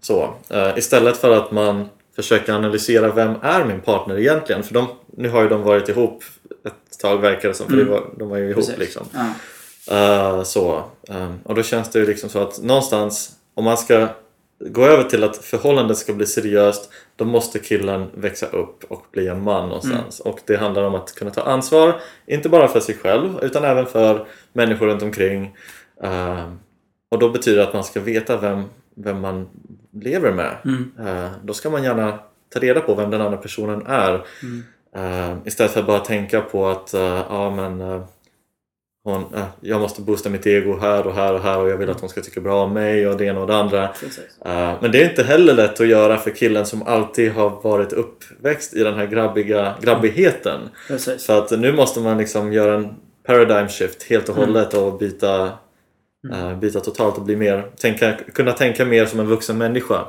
[0.00, 4.62] Så, eh, istället för att man försöker analysera vem är min partner egentligen?
[4.62, 6.24] För de, nu har ju de varit ihop
[6.66, 8.78] ett tag verkar det som, för det var, de var ju ihop Precis.
[8.78, 9.06] liksom.
[9.12, 9.26] Ja.
[9.90, 10.84] Eh, så.
[11.08, 14.08] ehm, och då känns det ju liksom så att någonstans om man ska
[14.68, 19.28] gå över till att förhållandet ska bli seriöst då måste killen växa upp och bli
[19.28, 20.20] en man någonstans.
[20.20, 23.86] Och det handlar om att kunna ta ansvar, inte bara för sig själv utan även
[23.86, 25.56] för människor runt omkring.
[26.02, 26.52] Eh,
[27.08, 29.48] och då betyder det att man ska veta vem, vem man
[29.92, 30.56] lever med.
[31.06, 34.24] Eh, då ska man gärna ta reda på vem den andra personen är.
[34.96, 38.02] Eh, istället för att bara tänka på att eh, ja, men, eh,
[39.04, 39.24] hon,
[39.60, 42.08] jag måste boosta mitt ego här och här och här och jag vill att hon
[42.08, 43.90] ska tycka bra om mig och det ena och det andra.
[44.80, 48.74] Men det är inte heller lätt att göra för killen som alltid har varit uppväxt
[48.74, 50.60] i den här grabbiga, grabbigheten.
[50.88, 51.22] Precis.
[51.22, 52.94] Så att nu måste man liksom göra en
[53.26, 55.50] paradigm shift helt och hållet och byta,
[56.32, 60.04] eh, byta totalt och bli mer, tänka, kunna tänka mer som en vuxen människa.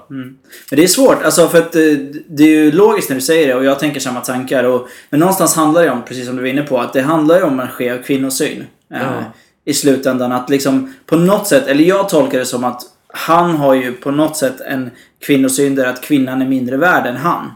[0.69, 1.81] Men det är svårt, alltså för att eh,
[2.27, 4.63] det är ju logiskt när du säger det och jag tänker samma tankar.
[4.63, 7.37] Och, men någonstans handlar det om, precis som du var inne på, att det handlar
[7.37, 8.65] ju om en skev kvinnosyn.
[8.93, 9.23] Eh, Ja.
[9.65, 12.81] I slutändan att liksom på något sätt, eller jag tolkar det som att
[13.13, 14.89] han har ju på något sätt en
[15.25, 17.51] kvinnosyn där att kvinnan är mindre värd än han.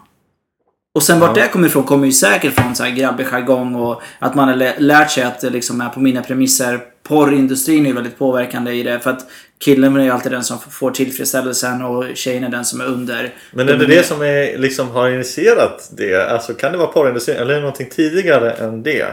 [0.96, 1.44] Och sen vart Ja.
[1.44, 4.56] det kommer ifrån kommer ju säkert från så här grabbig jargong och att man har
[4.56, 6.80] lä- lärt sig att liksom är på mina premisser.
[7.04, 9.26] Porrindustrin är ju väldigt påverkande i det för att
[9.60, 13.34] killen är ju alltid den som får tillfredsställelsen och tjejen är den som är under.
[13.52, 16.32] Men är det det som är, liksom, har initierat det?
[16.32, 19.06] Alltså, kan det vara porrindustrin eller är det någonting tidigare än det?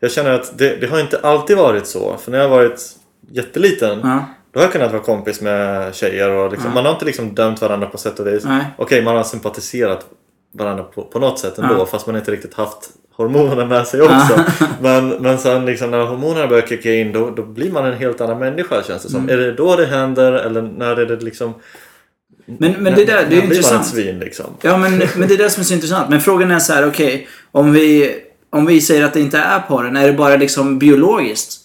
[0.00, 2.16] Jag känner att det, det har inte alltid varit så.
[2.24, 2.80] För när jag har varit
[3.32, 4.24] jätteliten Ja.
[4.52, 7.60] då har jag kunnat vara kompis med tjejer och liksom, man har inte liksom dömt
[7.60, 8.44] varandra på sätt och vis.
[8.76, 10.04] Okej, man har sympatiserat
[10.52, 11.86] varandra på, på något sätt ändå Ja.
[11.86, 14.44] fast man inte riktigt haft hormonerna med sig också.
[14.80, 18.20] men, men sen liksom, när hormonerna börjar kicka in då, då blir man en helt
[18.20, 19.20] annan människa känns det som.
[19.20, 19.34] Mm.
[19.34, 21.54] Är det då det händer eller när är det liksom...
[22.46, 23.86] Men, men det där, det är intressant.
[23.86, 24.46] svin liksom?
[24.62, 26.08] Ja, men, men det är det som är så intressant.
[26.08, 27.28] Men frågan är så här, okej.
[27.52, 28.14] om, vi,
[28.50, 31.56] om vi säger att det inte är porren, är det bara liksom biologiskt?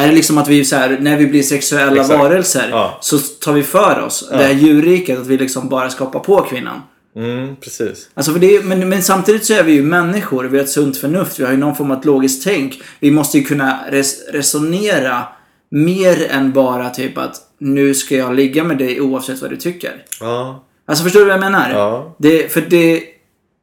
[0.00, 2.20] Är det liksom att vi så här, när vi blir sexuella Exakt.
[2.20, 2.98] varelser Ja.
[3.00, 6.80] så tar vi för oss det här djurriket att vi liksom bara skapar på kvinnan?
[7.16, 8.08] Mm, precis.
[8.14, 10.44] Alltså för det är, men, men samtidigt så är vi ju människor.
[10.44, 11.40] Vi har ett sunt förnuft.
[11.40, 12.82] Vi har ju någon form av logiskt tänk.
[13.00, 15.22] Vi måste ju kunna res, resonera
[15.70, 20.04] mer än bara typ att nu ska jag ligga med dig oavsett vad du tycker.
[20.20, 20.64] Ja.
[20.86, 21.70] Alltså förstår du vad jag menar?
[21.70, 22.16] Ja.
[22.18, 23.02] Det, för det,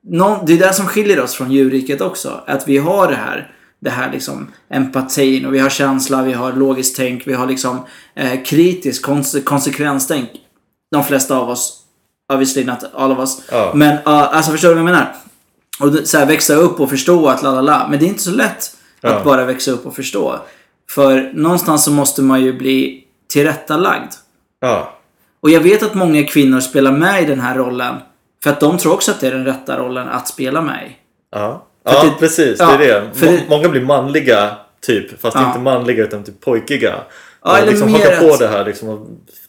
[0.07, 2.43] nå- det är det som skiljer oss från djurriket också.
[2.47, 6.53] Att vi har det här, det här liksom empatin och vi har känsla, vi har
[6.53, 7.79] logiskt tänk, vi har liksom
[8.15, 10.29] eh, kritiskt konse- konsekvenstänk.
[10.91, 11.78] De flesta av oss.
[12.29, 13.41] Obviously not all of us.
[13.51, 13.71] Ja.
[13.75, 15.15] Men uh, alltså förstår du vad jag menar?
[15.79, 17.87] Och så här, växa upp och förstå att la la la.
[17.89, 19.09] Men det är inte så lätt Ja.
[19.09, 20.39] att bara växa upp och förstå.
[20.89, 24.11] För någonstans så måste man ju bli tillrättalagd.
[24.59, 24.93] Ja.
[25.41, 27.95] Och jag vet att många kvinnor spelar med i den här rollen.
[28.43, 30.95] För att de tror också att det är den rätta rollen att spela med i.
[31.31, 32.59] Ja, ja det- precis.
[32.59, 33.31] ja, det är det.
[33.31, 35.21] Må- Många blir manliga, typ.
[35.21, 35.47] Fast Ja.
[35.47, 36.95] inte manliga utan typ pojkiga.
[37.43, 39.07] Ja, och eller liksom mer haka på det här liksom, och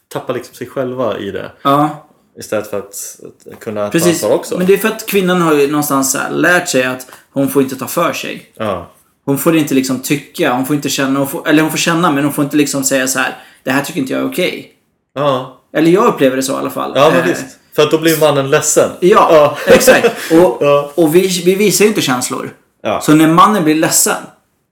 [0.09, 1.53] tappa liksom sig själva i det.
[1.62, 2.07] Ja,
[2.39, 3.16] Istället för att,
[3.61, 4.09] kunna ta precis.
[4.09, 4.59] ansvar också.
[4.59, 7.76] Men det är för att kvinnan har ju någonstans lärt sig att hon får inte
[7.76, 8.51] ta för sig.
[8.57, 8.91] Ja.
[9.24, 12.11] Hon får inte liksom tycka, hon får inte känna, hon får, eller hon får känna
[12.11, 13.37] men hon får inte liksom säga så här.
[13.64, 14.72] Det här tycker inte jag är okej.
[15.14, 15.61] Ja.
[15.72, 16.93] Eller jag upplever det så i alla fall.
[16.95, 17.45] ja, men Eh, visst.
[17.76, 18.91] För att då blir mannen ledsen.
[19.01, 19.57] Ja, Ja.
[19.74, 20.07] exakt.
[20.33, 20.93] Och, Ja.
[20.95, 22.55] och vi, vi visar ju inte känslor.
[22.83, 23.01] Ja.
[23.01, 24.22] Så när mannen blir ledsen,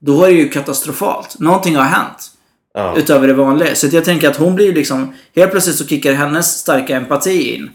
[0.01, 1.39] då är det ju katastrofalt.
[1.39, 2.31] Någonting har hänt.
[2.79, 2.97] Ja.
[2.97, 3.75] Utöver det vanliga.
[3.75, 5.13] Så jag tänker att hon blir liksom...
[5.35, 7.69] Helt plötsligt så kickar hennes starka empati in.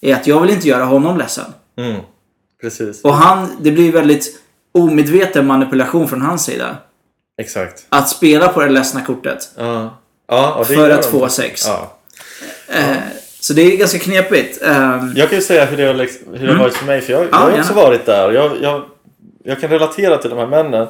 [0.00, 1.44] I att jag vill inte göra honom ledsen.
[1.78, 2.00] Mm.
[2.62, 3.02] Precis.
[3.02, 3.56] Och han...
[3.60, 4.40] Det blir väldigt
[4.72, 6.76] omedveten manipulation från hans sida.
[7.40, 7.86] Exakt.
[7.88, 9.48] Att spela på det ledsna kortet.
[9.56, 9.96] Ja.
[10.28, 11.08] Ja, För att de.
[11.08, 11.66] få sex.
[11.66, 11.96] Ja.
[12.68, 12.96] Eh,
[13.40, 14.62] så det är ganska knepigt.
[14.62, 17.00] Ehm, Jag kan ju säga hur det har, liksom, hur det har varit för mig.
[17.00, 17.60] För jag, jag har Mm.
[17.60, 18.32] Också varit där.
[18.32, 18.82] Jag, jag,
[19.44, 20.88] jag kan relatera till de här männen.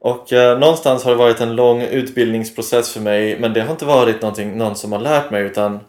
[0.00, 3.40] Och eh, någonstans har det varit en lång utbildningsprocess för mig.
[3.40, 5.42] Men det har inte varit någonting, någon som har lärt mig.
[5.42, 5.80] Utan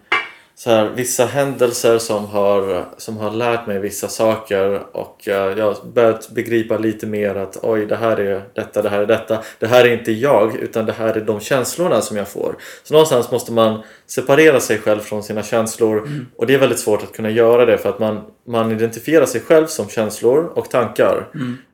[0.60, 4.82] så här, vissa händelser som har, som har lärt mig vissa saker.
[4.92, 8.90] Och eh, jag har börjat begripa lite mer att oj, det här är detta, det
[8.90, 9.44] här är detta.
[9.60, 12.56] Det här är inte jag, utan det här är de känslorna som jag får.
[12.84, 16.10] Så någonstans måste man separera sig själv från sina känslor.
[16.36, 19.42] Och det är väldigt svårt att kunna göra det för att man, man identifierar sig
[19.42, 21.28] själv som känslor och tankar.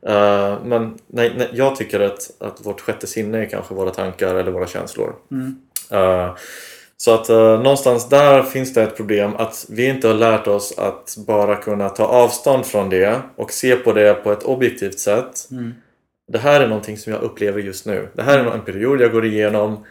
[0.08, 4.36] Eh, men nej, nej, jag tycker att, att vårt sjätte sinne är kanske våra tankar
[4.36, 5.16] eller våra känslor.
[5.92, 6.36] Eh,
[6.98, 10.78] så att eh, någonstans där finns det ett problem att vi inte har lärt oss
[10.78, 15.48] att bara kunna ta avstånd från det och se på det på ett objektivt sätt.
[16.32, 18.08] Det här är någonting som jag upplever just nu.
[18.14, 19.86] Det här är en period jag går igenom.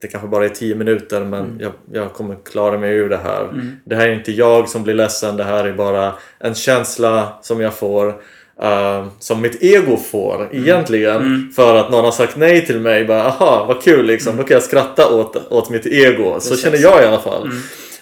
[0.00, 3.48] Det kanske bara är 10 minuter men jag, jag kommer klara mig ur det här.
[3.84, 5.36] Det här är inte jag som blir ledsen.
[5.36, 8.14] Det här är bara en känsla som jag får.
[8.62, 11.52] Eh, som mitt ego får egentligen.
[11.56, 13.04] För att någon har sagt nej till mig.
[13.04, 14.36] Bara, Aha, vad kul liksom.
[14.36, 16.24] Då kan jag skratta åt, åt mitt ego.
[16.24, 16.62] Så Precis.
[16.64, 17.50] känner jag i alla fall.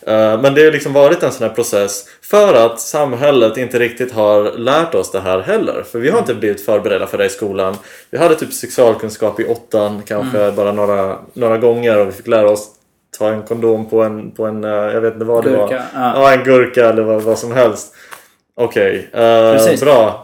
[0.07, 4.13] Eh, men det har liksom varit en sån här process för att samhället inte riktigt
[4.13, 5.85] har lärt oss det här heller.
[5.93, 7.77] För vi har inte blivit förberedda för det i skolan.
[8.11, 10.55] Vi hade typ sexualkunskap i åttan kanske Mm.
[10.57, 12.69] bara några, några gånger och vi fick lära oss
[13.19, 15.69] ta en kondom på en, på en eh, jag vet inte vad det var.
[15.69, 16.13] Gurka, ja.
[16.17, 17.95] ja, en gurka eller vad, vad som helst.
[18.57, 19.81] Okej, eh, Precis.
[19.81, 20.24] bra.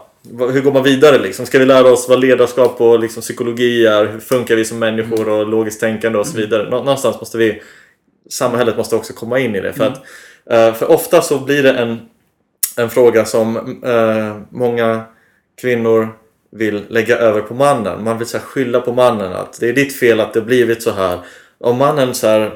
[0.53, 1.45] Hur går man vidare liksom?
[1.45, 4.05] Ska vi lära oss vad ledarskap och liksom psykologi är?
[4.05, 6.69] Hur funkar vi som människor och logiskt tänkande och så vidare?
[6.69, 7.61] Nå- Någonstans måste vi...
[8.29, 9.73] Samhället måste också komma in i det.
[9.73, 10.01] För, att,
[10.51, 11.99] eh, för ofta så blir det en,
[12.77, 15.01] en fråga som eh, många
[15.61, 16.09] kvinnor
[16.51, 18.03] vill lägga över på mannen.
[18.03, 20.91] Man vill så skylla på mannen att det är ditt fel att det blivit så
[20.91, 21.19] här.
[21.59, 22.51] Om mannen så här,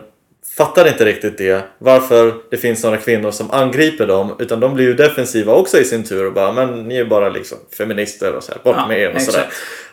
[0.57, 1.63] fattar inte riktigt det.
[1.77, 4.35] Varför det finns några kvinnor som angriper dem.
[4.39, 7.29] Utan de blir ju defensiva också i sin tur och bara men ni är bara
[7.29, 9.47] liksom feminister och så här, bort Ja, med er och sådär.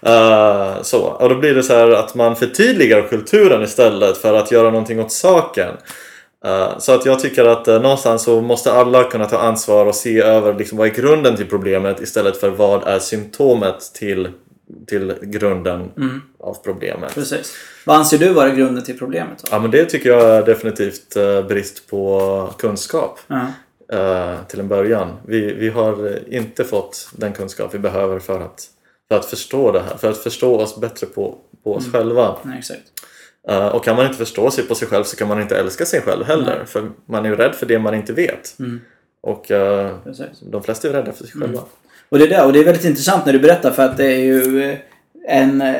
[0.07, 1.01] Uh, så.
[1.01, 5.01] Och då blir det så här att man förtydligar kulturen istället för att göra någonting
[5.01, 5.71] åt saken.
[6.47, 9.95] Uh, så att jag tycker att uh, någonstans så måste alla kunna ta ansvar och
[9.95, 14.29] se över liksom, vad är grunden till problemet istället för vad är symptomet till,
[14.87, 15.91] till grunden
[16.39, 17.15] av problemet.
[17.15, 17.57] Precis.
[17.87, 19.49] Vad anser du vara grunden till problemet då?
[19.51, 23.19] Ja men det tycker jag är definitivt eh, brist på kunskap.
[23.27, 23.47] Ja.
[23.93, 25.09] eh, till en början.
[25.27, 28.67] Vi, vi har inte fått den kunskap vi behöver för att,
[29.09, 29.97] för att förstå det här.
[29.97, 32.37] För att förstå oss bättre på, på oss själva.
[32.43, 32.83] Nej, exakt.
[33.49, 35.85] Eh, och kan man inte förstå sig på sig själv så kan man inte älska
[35.87, 36.65] sig själv heller.
[36.67, 38.57] För man är ju rädd för det man inte vet.
[39.21, 40.41] Och eh, Precis.
[40.41, 41.61] de flesta är rädda för sig själva.
[42.13, 44.19] Och det, där, och det är väldigt intressant när du berättar för att det är
[44.19, 44.79] ju eh,
[45.29, 45.75] en eh,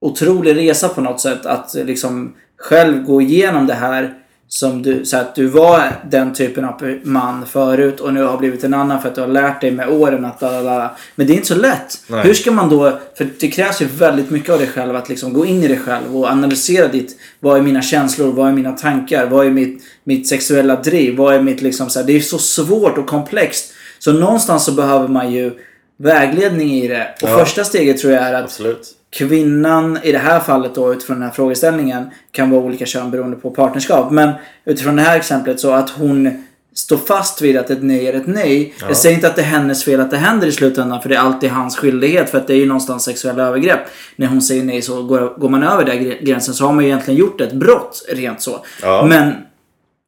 [0.00, 4.14] otrolig resa på något sätt att eh, liksom själv gå igenom det här
[4.48, 8.64] som du, så att du var den typen av man förut och nu har blivit
[8.64, 10.96] en annan för att du har lärt dig med åren att bla.
[11.14, 11.98] Men det är inte så lätt.
[12.06, 12.22] Nej.
[12.22, 15.32] Hur ska man då, för det krävs ju väldigt mycket av dig själv att liksom
[15.32, 18.72] gå in i dig själv och analysera ditt, vad är mina känslor, vad är mina
[18.72, 22.20] tankar, vad är mitt, mitt sexuella driv, vad är mitt liksom så här, det är
[22.20, 23.72] så svårt och komplext.
[24.04, 25.52] Så någonstans så behöver man ju
[25.96, 27.14] vägledning i det.
[27.22, 27.38] Och Ja.
[27.38, 28.88] första steget tror jag är att Absolut.
[29.10, 33.36] kvinnan, i det här fallet då utifrån den här frågeställningen, kan vara olika kön beroende
[33.36, 34.10] på partnerskap.
[34.10, 34.32] Men
[34.64, 36.44] utifrån det här exemplet så att hon
[36.74, 38.74] står fast vid att ett nej är ett nej.
[38.88, 41.14] Jag säger inte att det är hennes fel att det händer i slutändan för det
[41.14, 43.80] är alltid hans skyldighet för att det är ju någonstans sexuella övergrepp.
[44.16, 46.90] När hon säger nej så går, går man över den gränsen så har man ju
[46.90, 48.64] egentligen gjort ett brott rent så.
[48.82, 49.06] Ja.
[49.08, 49.32] Men,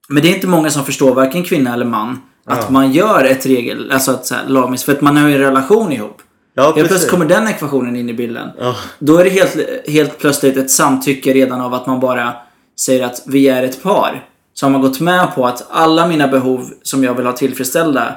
[0.09, 3.47] men det är inte många som förstår, varken kvinna eller man, att man gör ett
[3.47, 6.23] regel, alltså ett så här lagmis, för att man har ju en relation ihop.
[6.55, 8.49] Ja, Helt plötsligt kommer den ekvationen in i bilden.
[8.59, 8.77] Ja.
[8.99, 9.57] Då är det helt,
[9.89, 12.33] helt plötsligt ett samtycke redan av att man bara
[12.81, 14.27] säger att vi är ett par.
[14.55, 18.15] Så har man gått med på att alla mina behov som jag vill ha tillfredsställda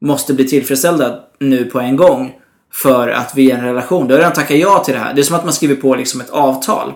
[0.00, 2.32] måste bli tillfredsställda nu på en gång.
[2.72, 4.08] För att vi är en relation.
[4.08, 5.14] Då har jag redan tackat ja till det här.
[5.14, 6.92] Det är som att man skriver på liksom ett avtal.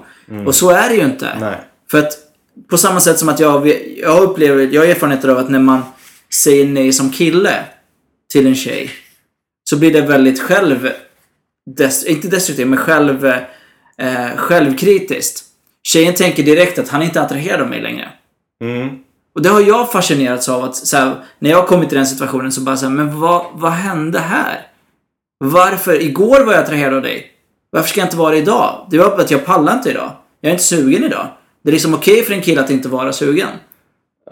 [0.46, 1.28] Och så är det ju inte.
[1.40, 1.56] Nej.
[1.90, 2.12] För att
[2.70, 5.82] på samma sätt som att jag, jag upplever, jag har erfarenheter av att när man
[6.34, 7.64] säger nej som kille
[8.32, 8.90] till en tjej.
[9.70, 10.90] Så blir det väldigt själv...
[12.06, 13.26] Inte destruktivt, men själv,
[13.98, 15.44] eh, självkritiskt.
[15.82, 18.08] Tjejen tänker direkt att han inte är attraherad av mig längre.
[18.64, 18.98] Mm.
[19.34, 22.06] Och det har jag fascinerats av att så här, när jag har kommit till den
[22.06, 24.66] situationen så bara så här, men vad, vad hände här?
[25.44, 26.02] Varför?
[26.02, 27.26] Igår var jag attraherad av dig.
[27.70, 28.86] Varför ska jag inte vara det idag?
[28.90, 30.12] Det var bara att jag pallar inte idag.
[30.40, 31.28] Jag är inte sugen idag.
[31.62, 33.48] Det är liksom okej för en kille att inte vara sugen.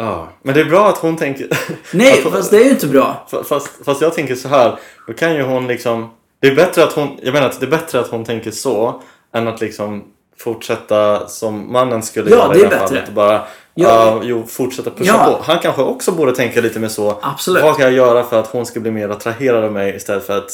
[0.01, 0.29] Ja.
[0.43, 1.49] Men det är bra att hon tänker...
[1.93, 3.27] Nej, hon- fast det är ju inte bra.
[3.31, 4.79] Fa- Fast, fast jag tänker så här.
[5.07, 6.11] Då kan ju hon liksom...
[6.41, 7.09] Det är bättre att hon...
[7.23, 9.03] Jag menar att det är bättre att hon tänker så.
[9.35, 10.05] Än att liksom
[10.39, 13.09] fortsätta som mannen skulle Ja, göra det i är det här fallet.
[13.09, 13.89] Och bara, Ja.
[14.15, 14.21] ja.
[14.23, 15.25] jo, fortsätta pusha Ja.
[15.25, 15.43] på.
[15.53, 17.19] Han kanske också borde tänka lite mer så.
[17.23, 17.63] Absolut.
[17.63, 20.39] Vad kan jag göra för att hon ska bli mer attraherad av mig istället för
[20.39, 20.51] att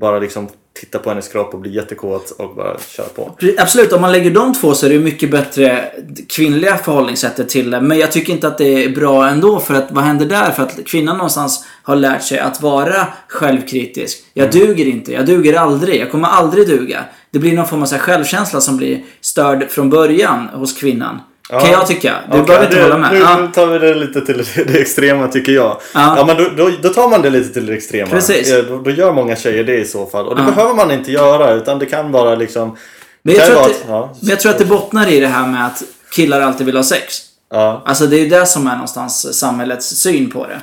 [0.00, 0.48] bara liksom
[0.80, 3.36] titta på hennes kropp och bli jättekåt och bara köra på.
[3.58, 5.92] Absolut, om man lägger de två så är det mycket bättre
[6.28, 7.80] kvinnliga förhållningssättet till det.
[7.80, 10.50] Men jag tycker inte att det är bra ändå för att vad händer där?
[10.50, 14.24] För att kvinnan någonstans har lärt sig att vara självkritisk.
[14.34, 17.04] Jag duger inte, jag duger aldrig, jag kommer aldrig duga.
[17.30, 21.20] Det blir någon form av självkänsla som blir störd från början hos kvinnan.
[21.48, 21.70] Kan Ja.
[21.72, 22.14] jag tycka.
[22.26, 23.12] Du Okej, behöver inte det- hålla med.
[23.12, 23.48] Nu Ja.
[23.54, 25.80] tar vi det lite till det extrema tycker jag.
[25.94, 26.14] Ja.
[26.16, 28.10] Ja, men då, då, då tar man det lite till det extrema.
[28.10, 28.54] Precis.
[28.68, 30.26] Då, då gör många tjejer det i så fall.
[30.28, 32.76] Och det behöver man inte göra utan det kan bara liksom...
[33.22, 35.20] Men jag, kan tror vara att det, ja, men jag tror att det bottnar i
[35.20, 35.82] det här med att
[36.14, 37.14] killar alltid vill ha sex.
[37.50, 37.82] ja.
[37.86, 40.60] Alltså det är ju det som är någonstans samhällets syn på det.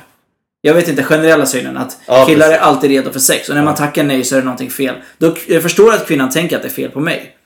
[0.62, 2.60] Jag vet inte, generella synen att Ja, killar precis.
[2.62, 4.94] är alltid redo för sex och när man tackar nej så är det någonting fel.
[5.18, 7.36] Då, jag förstår att kvinnan tänker att det är fel på mig.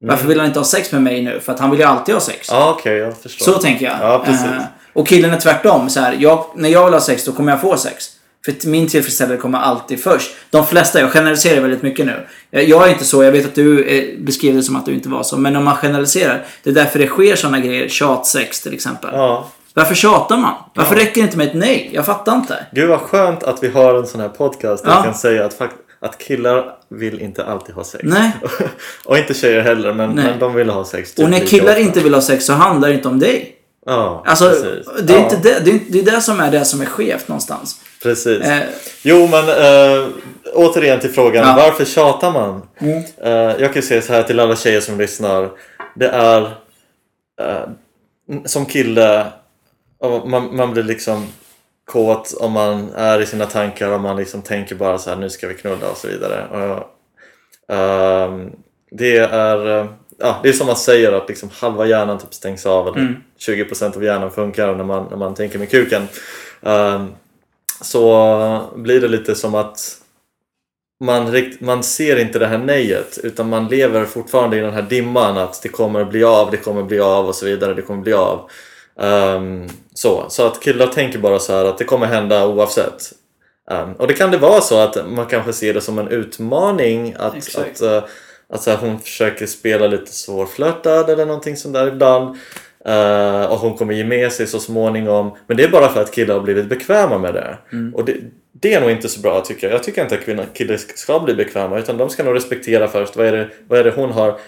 [0.00, 1.40] Varför vill han inte ha sex med mig nu?
[1.40, 2.48] För att han vill ju alltid ha sex.
[2.50, 3.44] Ja, okej, jag förstår.
[3.52, 3.94] Så tänker jag.
[4.00, 4.44] Ja, precis.
[4.46, 5.90] Eh, och killen är tvärtom.
[5.90, 8.04] Så här, jag, när jag vill ha sex, då kommer jag få sex.
[8.44, 10.30] För min tillfredsställelse kommer alltid först.
[10.50, 12.26] De flesta, jag generaliserar väldigt mycket nu.
[12.50, 14.94] Eh, Jag är inte så, jag vet att du eh, beskrev det som att du
[14.94, 15.36] inte var så.
[15.36, 17.88] Men om man generaliserar, det är därför det sker sådana grejer.
[17.88, 19.10] Tjatsex till exempel.
[19.12, 19.48] Ja.
[19.74, 20.54] Varför tjatar man?
[20.74, 21.02] Varför Ja.
[21.02, 21.90] räcker det inte med ett nej?
[21.92, 22.66] Jag fattar inte.
[22.72, 24.96] Gud vad skönt att vi har en sån här podcast där Ja.
[25.00, 28.04] vi kan säga att, fakt- att killar vill inte alltid ha sex.
[28.04, 28.30] Nej.
[29.04, 31.14] och inte tjejer heller, men, men de vill ha sex.
[31.14, 31.80] typ Och när killar ofta.
[31.80, 33.54] inte vill ha sex så handlar det inte om dig.
[33.86, 34.86] Ja, Alltså, precis.
[35.02, 36.86] det är, ja, inte det, det, är, det är det som är det som är
[36.86, 37.80] skevt någonstans.
[38.02, 38.40] Precis.
[38.42, 38.58] Eh,
[39.02, 40.08] Jo, men äh,
[40.54, 41.46] återigen till frågan.
[41.48, 41.54] Ja.
[41.56, 42.62] Varför tjatar man?
[42.78, 43.02] Mm.
[43.22, 43.32] Eh,
[43.62, 45.50] jag kan säga så här till alla tjejer som lyssnar.
[45.94, 46.42] Det är
[47.40, 47.68] eh,
[48.44, 49.26] som kille,
[50.26, 51.26] man, man blir liksom
[51.88, 55.30] kåt om man är i sina tankar och man liksom tänker bara så här nu
[55.30, 56.46] ska vi knulla och så vidare.
[56.48, 58.50] Och, ehm,
[58.90, 59.86] det är eh,
[60.18, 63.14] ja, det är som man säger att liksom halva hjärnan typ stängs av eller Mm.
[63.38, 66.02] 20% av hjärnan funkar när man, när man tänker med kuken.
[66.62, 67.06] Ehm,
[67.80, 69.96] så blir det lite som att
[71.00, 74.82] man, rikt, man ser inte det här nejet utan man lever fortfarande i den här
[74.82, 78.02] dimman att det kommer bli av, det kommer bli av och så vidare, det kommer
[78.02, 78.50] bli av.
[78.98, 83.12] Ehm, så, så att killar tänker bara så här att det kommer hända oavsett.
[83.70, 87.14] Ehm, och det kan det vara så att man kanske ser det som en utmaning
[87.18, 88.04] att, att, eh,
[88.48, 92.36] att så här, hon försöker spela lite svårflörtad eller någonting sånt där ibland.
[92.84, 95.36] Eh, och hon kommer ge med sig så småningom.
[95.46, 97.58] Men det är bara för att killar har blivit bekväma med det.
[97.94, 98.16] Och det,
[98.52, 99.74] det är nog inte så bra tycker jag.
[99.74, 103.16] Jag tycker inte att kvinnor, killar ska bli bekväma utan de ska nog respektera först
[103.16, 104.40] vad är det, vad är det hon har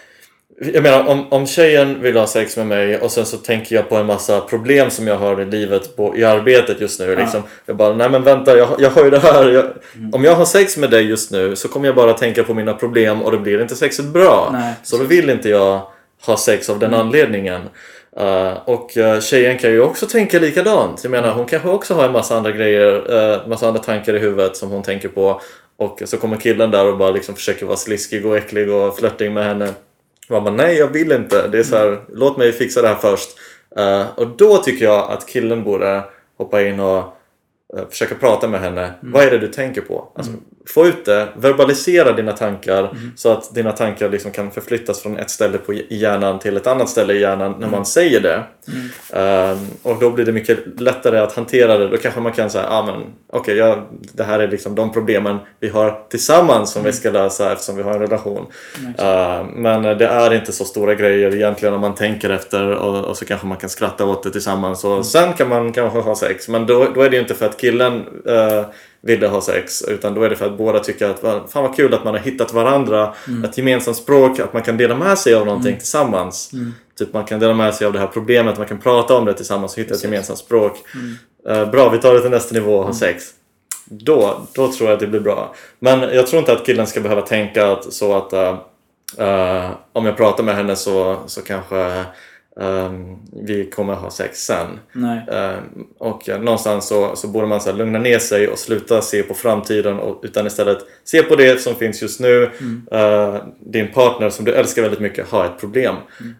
[0.62, 3.88] jag menar om, om tjejen vill ha sex med mig och sen så tänker jag
[3.88, 7.16] på en massa problem som jag har i livet på, i arbetet just nu.
[7.16, 7.42] Liksom.
[7.66, 9.48] Jag bara, nej men vänta, jag, jag har ju det här.
[9.48, 9.64] Jag,
[10.12, 12.74] Om jag har sex med dig just nu så kommer jag bara tänka på mina
[12.74, 14.50] problem och då blir inte sexet bra.
[14.52, 15.82] Nej, så då vill inte jag
[16.26, 17.61] ha sex av den anledningen.
[18.20, 21.04] Uh, och uh, tjejen kan ju också tänka likadant.
[21.04, 24.18] Jag menar hon kanske också har en massa andra grejer, uh, massa andra tankar i
[24.18, 25.40] huvudet som hon tänker på.
[25.76, 29.32] Och så kommer killen där och bara liksom försöker vara sliskig och äcklig och flörtig
[29.32, 29.68] med henne.
[30.30, 31.48] Man bara, nej jag vill inte.
[31.48, 33.30] Det är så här, låt mig fixa det här först.
[33.78, 36.04] Uh, och då tycker jag att killen borde
[36.38, 37.16] hoppa in och
[37.90, 38.90] försöka prata med henne.
[39.00, 40.08] Vad är det du tänker på?
[40.14, 40.32] Alltså,
[40.74, 45.30] Få ut det, verbalisera dina tankar så att dina tankar liksom kan förflyttas från ett
[45.30, 48.42] ställe på, i hjärnan till ett annat ställe i hjärnan när man säger det.
[49.12, 51.88] Ehm, och då blir det mycket lättare att hantera det.
[51.88, 53.02] Då kanske man kan säga, ah, men
[53.32, 57.52] okej, jag- det här är liksom de problemen vi har tillsammans som vi ska lösa
[57.52, 58.46] eftersom vi har en relation.
[58.98, 63.16] Ehm, men det är inte så stora grejer egentligen om man tänker efter och, och
[63.16, 64.84] så kanske man kan skratta åt det tillsammans.
[64.84, 66.48] Och sen kan man kanske ha sex.
[66.48, 68.64] Men då, då är det ju inte för att killen uh,
[69.02, 71.76] ville ha sex utan då är det för att båda tycker att "Va- fan vad
[71.76, 75.34] kul att man har hittat varandra, ett gemensamt språk, att man kan dela med sig
[75.34, 76.50] av någonting tillsammans.
[76.98, 79.34] Typ man kan dela med sig av det här problemet, man kan prata om det
[79.34, 80.72] tillsammans och hitta ett gemensamt språk.
[81.48, 83.24] Eh, bra, vi tar det till nästa nivå och har sex.
[83.84, 85.54] Då, då tror jag att det blir bra.
[85.78, 88.56] Men jag tror inte att killen ska behöva tänka att, så att eh,
[89.18, 92.04] eh, om jag pratar med henne så, så kanske
[92.61, 94.66] ehm, vi kommer ha sex sen.
[95.30, 99.22] Ehm, och eh, någonstans så, så borde man så lugna ner sig och sluta se
[99.22, 102.51] på framtiden och, utan istället se på det som finns just nu.
[102.90, 105.94] Eh, din partner som du älskar väldigt mycket har ett problem.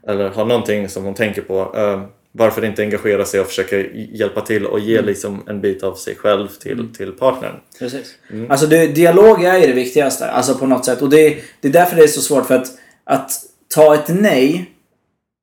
[0.07, 1.75] Eller har någonting som hon tänker på.
[1.77, 5.95] Uh, varför inte engagera sig och försöka hjälpa till och ge liksom en bit av
[5.95, 7.55] sig själv till, till partnern.
[7.79, 8.15] Precis.
[8.49, 10.31] Alltså det, dialog är ju det viktigaste.
[10.31, 11.03] Alltså på något sätt.
[11.03, 12.47] Och det, det är därför det är så svårt.
[12.47, 12.67] För att,
[13.05, 13.31] att
[13.75, 14.71] ta ett nej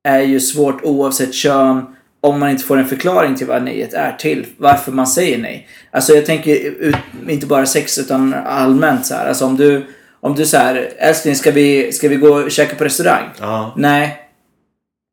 [0.07, 1.85] är ju svårt oavsett kön.
[2.21, 4.45] Om man inte får en förklaring till vad nejet är till.
[4.57, 5.67] Varför man säger nej.
[5.91, 6.95] Alltså jag tänker ut,
[7.27, 9.27] inte bara sex utan allmänt så här.
[9.27, 9.85] Alltså om du,
[10.19, 13.23] om du så här, älskling ska vi, ska vi gå och käka på restaurang?
[13.39, 13.73] Ja.
[13.77, 14.23] Nej.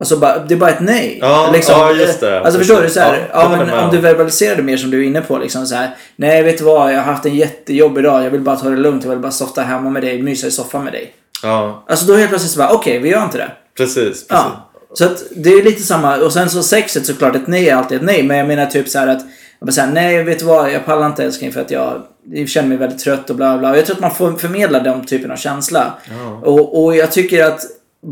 [0.01, 1.19] Alltså bara, det är bara ett nej.
[1.21, 2.41] Ja, ja, just det.
[2.41, 2.89] Alltså förstår du?
[2.89, 5.39] Så här, Ja, men om du verbaliserar det mer som du är inne på.
[5.39, 6.93] Liksom så här, nej, vet du vad?
[6.93, 8.25] Jag har haft en jättejobbig dag.
[8.25, 9.05] Jag vill bara ta det lugnt.
[9.05, 10.23] Jag vill bara softa hemma med dig.
[10.23, 11.13] Mysa i soffan med dig.
[11.43, 13.51] ja, Alltså då helt plötsligt så bara, okej, vi gör inte det.
[13.77, 13.95] precis.
[13.95, 14.27] precis.
[14.29, 14.64] Ja.
[14.95, 16.17] Så att det är lite samma.
[16.17, 18.23] Och sen så sexet såklart, ett nej är alltid ett nej.
[18.23, 19.21] Men jag menar typ så här att,
[19.59, 20.73] jag bara säger nej, vet du vad?
[20.73, 23.71] Jag pallar inte älskling för att jag, jag känner mig väldigt trött och bla bla.
[23.71, 25.95] Och jag tror att man får förmedla den typen av känsla.
[26.43, 27.61] Och, och jag tycker att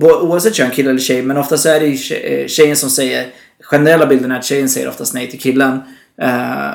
[0.00, 3.26] oavsett kön, kille eller tjej, men oftast är det ju eh, tjejen som säger,
[3.62, 5.80] generella bilden är att tjejen säger oftast nej till killen.
[6.22, 6.70] Eh,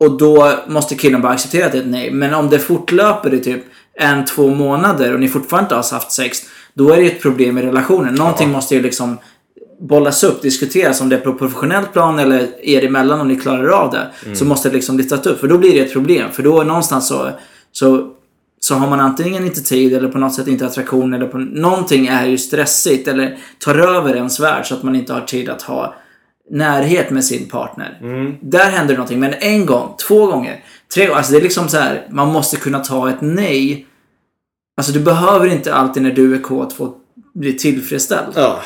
[0.00, 2.10] och då måste killen bara acceptera att det är ett nej.
[2.10, 3.62] Men om det fortlöper i typ
[3.94, 6.38] en, två månader och ni fortfarande inte har haft sex,
[6.74, 8.14] då är det ett problem i relationen.
[8.14, 9.18] Någonting måste ju liksom
[9.80, 13.68] bollas upp, diskuteras om det är på professionellt plan eller er emellan om ni klarar
[13.68, 14.34] av det.
[14.36, 16.30] Så måste det liksom lyftas upp, för då blir det ett problem.
[16.32, 17.30] För då någonstans så,
[17.72, 18.10] så,
[18.60, 22.06] så har man antingen inte tid eller på något sätt inte attraktion eller på, någonting
[22.06, 25.62] är ju stressigt eller tar över ens värld så att man inte har tid att
[25.62, 25.94] ha
[26.50, 27.98] närhet med sin partner.
[28.40, 29.20] Där händer någonting.
[29.20, 30.64] Men en gång, två gånger,
[30.94, 31.18] tre gånger.
[31.18, 33.86] Alltså det är liksom så här, man måste kunna ta ett nej.
[34.76, 36.94] Alltså du behöver inte alltid när du är kåt få
[37.34, 38.32] bli tillfredsställd.
[38.34, 38.60] Ja.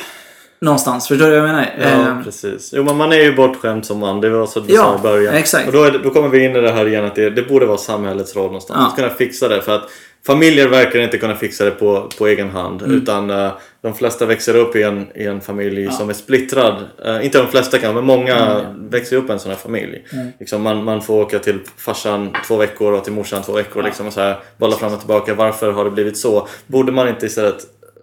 [0.62, 1.74] Någonstans, förstår du vad jag menar?
[1.80, 2.70] Ja, Eh, precis.
[2.76, 4.20] Jo, men man är ju bortskämd som man.
[4.20, 5.34] Det var så du Ja, sa i början.
[5.34, 5.66] exakt.
[5.66, 7.66] Och då, det, då kommer vi in i det här igen att det, det borde
[7.66, 8.78] vara samhällets roll någonstans.
[8.80, 8.88] Ja.
[8.88, 9.62] Att kunna fixa det.
[9.62, 9.82] För att
[10.26, 12.82] familjer verkar inte kunna fixa det på, på egen hand.
[12.82, 12.96] Mm.
[12.96, 13.52] Utan eh,
[13.82, 16.74] de flesta växer upp i en, i en familj som är splittrad.
[17.04, 18.90] Eh, inte de flesta kan, men många Mm.
[18.90, 20.04] växer upp i en sån här familj.
[20.40, 23.82] Liksom man, man får åka till farsan två veckor och till morsan två veckor.
[23.82, 25.34] Liksom, och så här, bolla fram och tillbaka.
[25.34, 26.48] Varför har det blivit så?
[26.66, 27.56] Borde man inte istället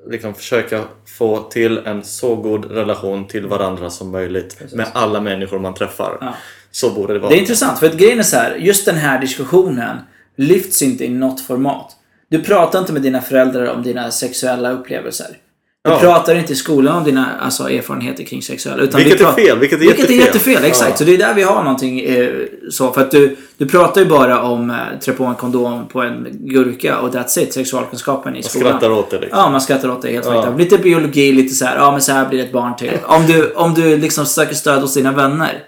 [0.08, 0.84] liksom försöka
[1.18, 6.18] få till en så god relation till varandra som möjligt med alla människor man träffar.
[6.22, 6.34] Ja.
[6.72, 7.30] Så borde det vara.
[7.30, 9.98] Det är intressant, för att grejen är så här, just den här diskussionen
[10.36, 11.96] lyfts inte i något format.
[12.30, 15.38] Du pratar inte med dina föräldrar om dina sexuella upplevelser.
[15.86, 16.00] Du Ja.
[16.00, 18.84] pratar inte i skolan om dina alltså, erfarenheter kring sexuella.
[18.84, 20.52] Utan Vilket vi är pratar- fel, vilket är vilket är jättefel.
[20.54, 20.90] jättefel, exakt.
[20.92, 20.96] Ja.
[20.98, 22.30] Så det är där vi har någonting eh,
[22.72, 22.92] så.
[22.94, 26.28] För att du, du pratar ju bara om eh, trä på en kondom på en
[26.32, 27.54] gurka och that's it.
[27.54, 28.68] Sexualkunskapen i Jag skolan.
[28.70, 29.40] skrattar åt det liksom.
[29.40, 30.34] Ja, man skrattar åt det helt Ja.
[30.46, 30.58] ja.
[30.58, 32.92] Lite biologi, lite så här, ja men så här blir ett barn till.
[33.06, 35.64] Om du, om du liksom söker stöd hos dina vänner.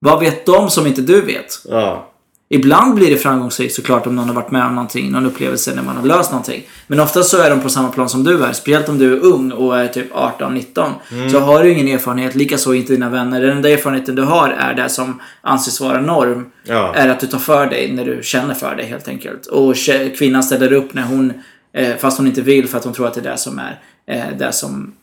[0.00, 1.46] Vad vet de som inte du vet?
[1.68, 2.10] Ja.
[2.54, 5.82] Ibland blir det framgångsrikt såklart om någon har varit med om någonting, någon upplevelse när
[5.82, 6.62] man har löst någonting.
[6.86, 8.52] Men oftast så är de på samma plan som du är.
[8.52, 10.90] Speciellt om du är ung och är typ 18-19.
[11.12, 11.30] Mm.
[11.30, 13.40] Så har du ingen erfarenhet, likaså inte dina vänner.
[13.40, 16.50] Den enda erfarenheten du har är det som anses vara norm.
[16.64, 16.94] Ja.
[16.94, 19.46] Är att du tar för dig när du känner för dig helt enkelt.
[19.46, 19.74] Och
[20.18, 21.32] kvinnan ställer upp när hon,
[21.72, 23.80] eh, fast hon inte vill för att hon tror att det är det som är
[24.06, 24.94] eh, det som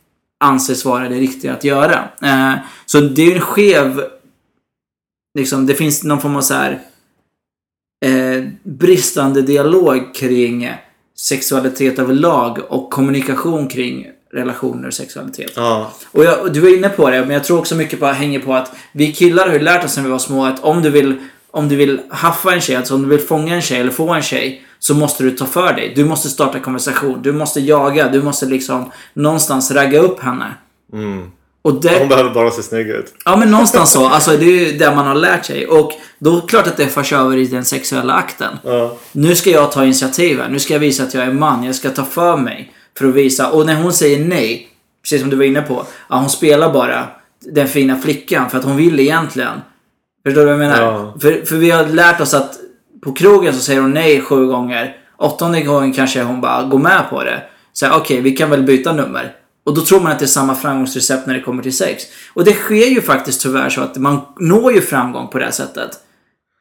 [0.43, 2.03] anses vara det riktiga att göra.
[2.21, 2.53] Eh,
[2.85, 4.03] så det är en skev
[5.37, 6.79] liksom, det finns någon form av så här
[8.05, 10.71] eh, bristande dialog kring
[11.15, 15.51] sexualitet överlag och kommunikation kring relationer och sexualitet.
[15.55, 15.91] Ja.
[16.11, 18.53] Och, jag, du var inne på det, men jag tror också mycket på hänger på
[18.53, 21.15] att vi killar har ju lärt oss när vi var små att om du vill
[21.53, 24.09] om du vill haffa en tjej, alltså om du vill fånga en tjej eller få
[24.09, 25.93] en tjej så måste du ta för dig.
[25.95, 27.21] Du måste starta konversation.
[27.21, 28.09] Du måste jaga.
[28.09, 30.55] Du måste liksom någonstans ragga upp henne.
[30.93, 31.31] Mm.
[31.62, 33.14] Och det, Hon behöver bara se snygg ut.
[33.26, 34.07] Ja men någonstans så.
[34.07, 35.68] Alltså det är ju det man har lärt sig.
[35.68, 38.57] Och då är det klart att det förs över i den sexuella akten.
[38.64, 38.97] Ja.
[39.12, 40.49] Nu ska jag ta initiativ här.
[40.49, 41.64] Nu ska jag visa att jag är man.
[41.64, 42.74] Jag ska ta för mig.
[42.97, 43.51] För att visa.
[43.51, 44.68] Och när hon säger nej.
[45.03, 45.86] Precis som du var inne på.
[46.09, 47.07] Ja, hon spelar bara
[47.39, 49.62] den fina flickan för att hon vill egentligen.
[50.26, 50.82] Förstår du vad jag menar?
[50.82, 51.16] Ja.
[51.22, 52.53] För, för vi har lärt oss att
[53.03, 54.95] på krogen så säger hon nej sju gånger.
[55.18, 57.43] Åttonde gången kanske hon bara går med på det.
[57.74, 59.36] Så okej, vi kan väl byta nummer.
[59.64, 62.03] Och då tror man att det är samma framgångsrecept när det kommer till sex.
[62.34, 65.51] Och det sker ju faktiskt tyvärr så att man når ju framgång på det här
[65.51, 65.89] sättet.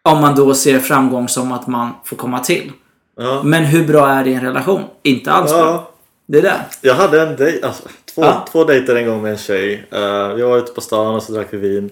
[0.03, 2.73] Om man då ser framgång som att man får komma till.
[3.17, 3.43] Ja.
[3.45, 4.83] Men hur bra är det i en relation?
[5.03, 5.61] Inte alls bra.
[5.61, 5.91] ja.
[6.27, 6.61] Det är det.
[6.81, 7.83] Jag hade en dejt, alltså,
[8.15, 8.47] två, Ja.
[8.53, 9.89] två dejter en gång med en tjej.
[9.95, 11.91] Uh, vi var ute på stan och så drack vi vin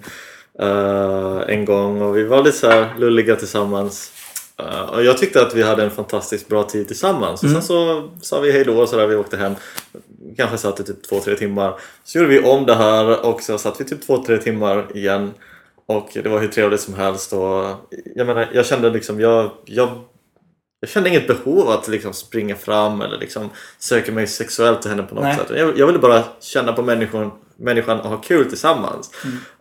[0.61, 4.13] eh, en gång och vi var lite så lulliga tillsammans.
[4.59, 7.43] Eh, och jag tyckte att vi hade en fantastiskt bra tid tillsammans.
[7.43, 9.55] Och sen så sa vi hej då och så där, vi åkte hem.
[10.37, 11.75] Kanske satt i typ två, tre timmar.
[12.05, 15.35] Så gjorde vi om det här och så satt vi typ två, tre timmar igen.
[15.87, 17.65] Och det var hur trevligt som helst och
[18.15, 19.89] jag menar, jag kände liksom, jag, jag
[20.81, 25.03] jag kände inget behov att liksom springa fram eller liksom söka mig sexuellt till henne
[25.03, 25.37] på något Nej.
[25.37, 25.51] sätt.
[25.57, 29.11] Jag, jag ville bara känna på människan, människan och ha kul tillsammans.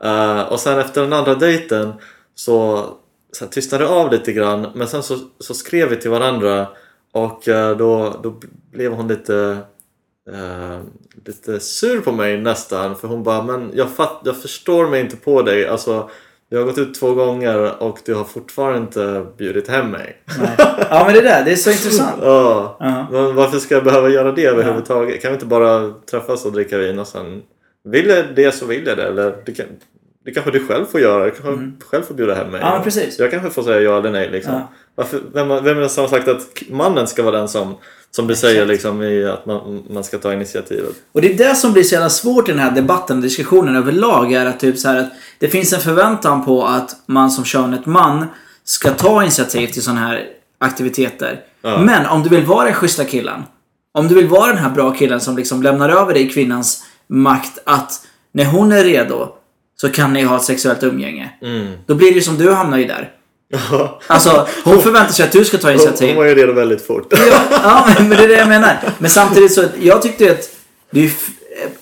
[0.03, 1.93] Eh, och sen efter den andra dejten
[2.35, 2.85] så,
[3.31, 6.67] så här, tystnade av lite grann men sen så, så skrev vi till varandra
[7.11, 8.39] och eh, då, då
[8.71, 9.57] blev hon lite
[10.31, 10.79] eh,
[11.25, 15.15] lite sur på mig nästan för hon bara men jag, fatt, jag förstår mig inte
[15.15, 16.09] på dig alltså
[16.49, 20.21] jag har gått ut två gånger och du har fortfarande inte bjudit hem mig.
[20.39, 20.55] Nej.
[20.89, 22.15] Ja men det där, det är så intressant.
[22.21, 22.77] Ja.
[22.79, 23.07] Ja.
[23.11, 25.21] Men varför ska jag behöva göra det överhuvudtaget?
[25.21, 27.41] Kan vi inte bara träffas och dricka vin och sen...
[27.83, 29.03] Vill jag det så vill jag det.
[29.03, 29.65] Eller det, kan,
[30.27, 31.25] det kanske du själv får göra.
[31.25, 32.61] Du kanske själv får bjuda hem mig.
[32.61, 32.73] Mm.
[32.73, 33.19] Ja, precis.
[33.19, 34.29] Jag kanske får säga ja eller nej.
[34.31, 34.53] Liksom.
[34.53, 34.71] Ja.
[34.95, 37.75] Varför, vem, vem är det som har sagt att mannen ska vara den som,
[38.11, 40.95] som du säger liksom, i att man, man ska ta initiativet?
[41.11, 43.75] Och det är det som blir så jävla svårt i den här debatten och diskussionen
[43.75, 44.33] överlag.
[44.33, 47.85] Är att, typ så här att det finns en förväntan på att man som könet
[47.85, 48.25] man
[48.63, 50.25] ska ta initiativ till sådana här
[50.57, 51.39] aktiviteter.
[51.61, 51.77] Ja.
[51.77, 53.43] Men om du vill vara den schyssta killen.
[53.91, 57.59] Om du vill vara den här bra killen som liksom lämnar över dig kvinnans makt
[57.63, 58.01] att
[58.31, 59.36] när hon är redo
[59.81, 61.29] så kan ni ha ett sexuellt umgänge.
[61.41, 61.73] Mm.
[61.85, 63.11] Då blir det ju som du hamnar ju där.
[63.71, 63.99] Ja.
[64.07, 66.15] Alltså, hon förväntar sig att du ska ta Hon, initiativ.
[66.15, 67.07] hon ju redo väldigt fort.
[67.29, 68.79] Ja, ja, men det är det jag menar.
[68.97, 70.49] Men samtidigt så, jag tyckte att
[70.91, 71.11] det är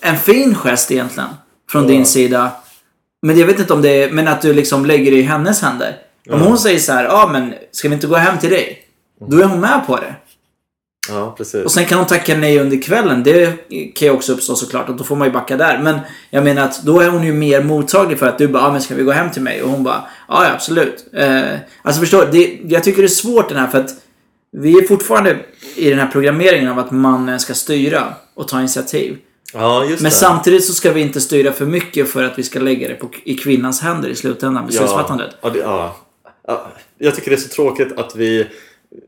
[0.00, 1.28] en fin gest egentligen.
[1.70, 1.88] Från Ja.
[1.88, 2.50] din sida.
[3.22, 5.62] Men jag vet inte om det är, men att du liksom lägger det i hennes
[5.62, 5.96] händer.
[6.30, 8.78] Om hon säger så här, ja men ska vi inte gå hem till dig?
[9.30, 10.14] Då är hon med på det.
[11.08, 11.64] Ja, precis.
[11.64, 13.22] Och sen kan hon tacka nej under kvällen.
[13.22, 13.52] Det
[13.94, 14.88] kan ju också uppstå såklart.
[14.88, 15.78] Och då får man ju backa där.
[15.78, 15.98] Men
[16.30, 18.80] jag menar att då är hon ju mer mottaglig för att du bara, ja men
[18.80, 19.62] ska vi gå hem till mig?
[19.62, 21.06] Och hon bara, ja ja, absolut.
[21.12, 21.42] Eh,
[21.82, 22.58] alltså förstår du?
[22.68, 23.90] Jag tycker det är svårt den här för att
[24.52, 25.36] vi är fortfarande
[25.76, 29.18] i den här programmeringen av att mannen ska styra och ta initiativ.
[29.52, 30.16] Ja, just Men det.
[30.16, 33.10] samtidigt så ska vi inte styra för mycket för att vi ska lägga det på,
[33.24, 35.30] i kvinnans händer i slutändan, beslutsfattandet.
[35.40, 35.96] Ja, det, ja.
[36.46, 36.66] ja.
[36.98, 38.46] Jag tycker det är så tråkigt att vi,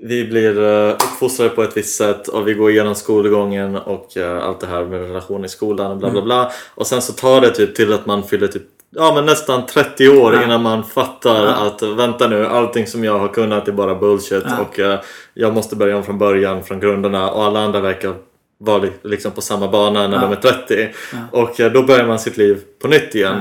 [0.03, 4.45] vi blir uh, uppfostrade på ett visst sätt och vi går igenom skolgången och uh,
[4.45, 6.53] allt det här med relationer i skolan och bla bla bla.
[6.75, 10.09] Och sen så tar det typ till att man fyller typ Ja men nästan 30
[10.09, 10.43] år Ja.
[10.45, 11.67] innan man fattar Ja.
[11.67, 14.57] att vänta nu, allting som jag har kunnat är bara bullshit Ja.
[14.69, 14.99] och eh,
[15.35, 18.15] jag måste börja om från början, från grunderna och alla andra verkar
[18.59, 20.89] vara li- liksom på samma bana när de är 30.
[21.13, 21.19] Ja.
[21.33, 23.41] Och eh, då börjar man sitt liv på nytt igen.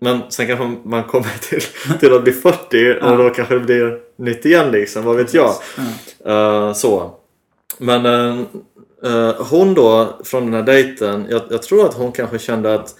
[0.00, 1.60] Men sen kanske man kommer till,
[2.00, 5.54] till att bli 40 och då kanske det blir nytt igen liksom, vad vet jag.
[6.24, 6.66] Ja.
[6.68, 7.14] Eh, så.
[7.78, 8.38] Men eh,
[9.04, 12.94] eh, hon då, från den här dejten, jag, jag tror att hon kanske kände att,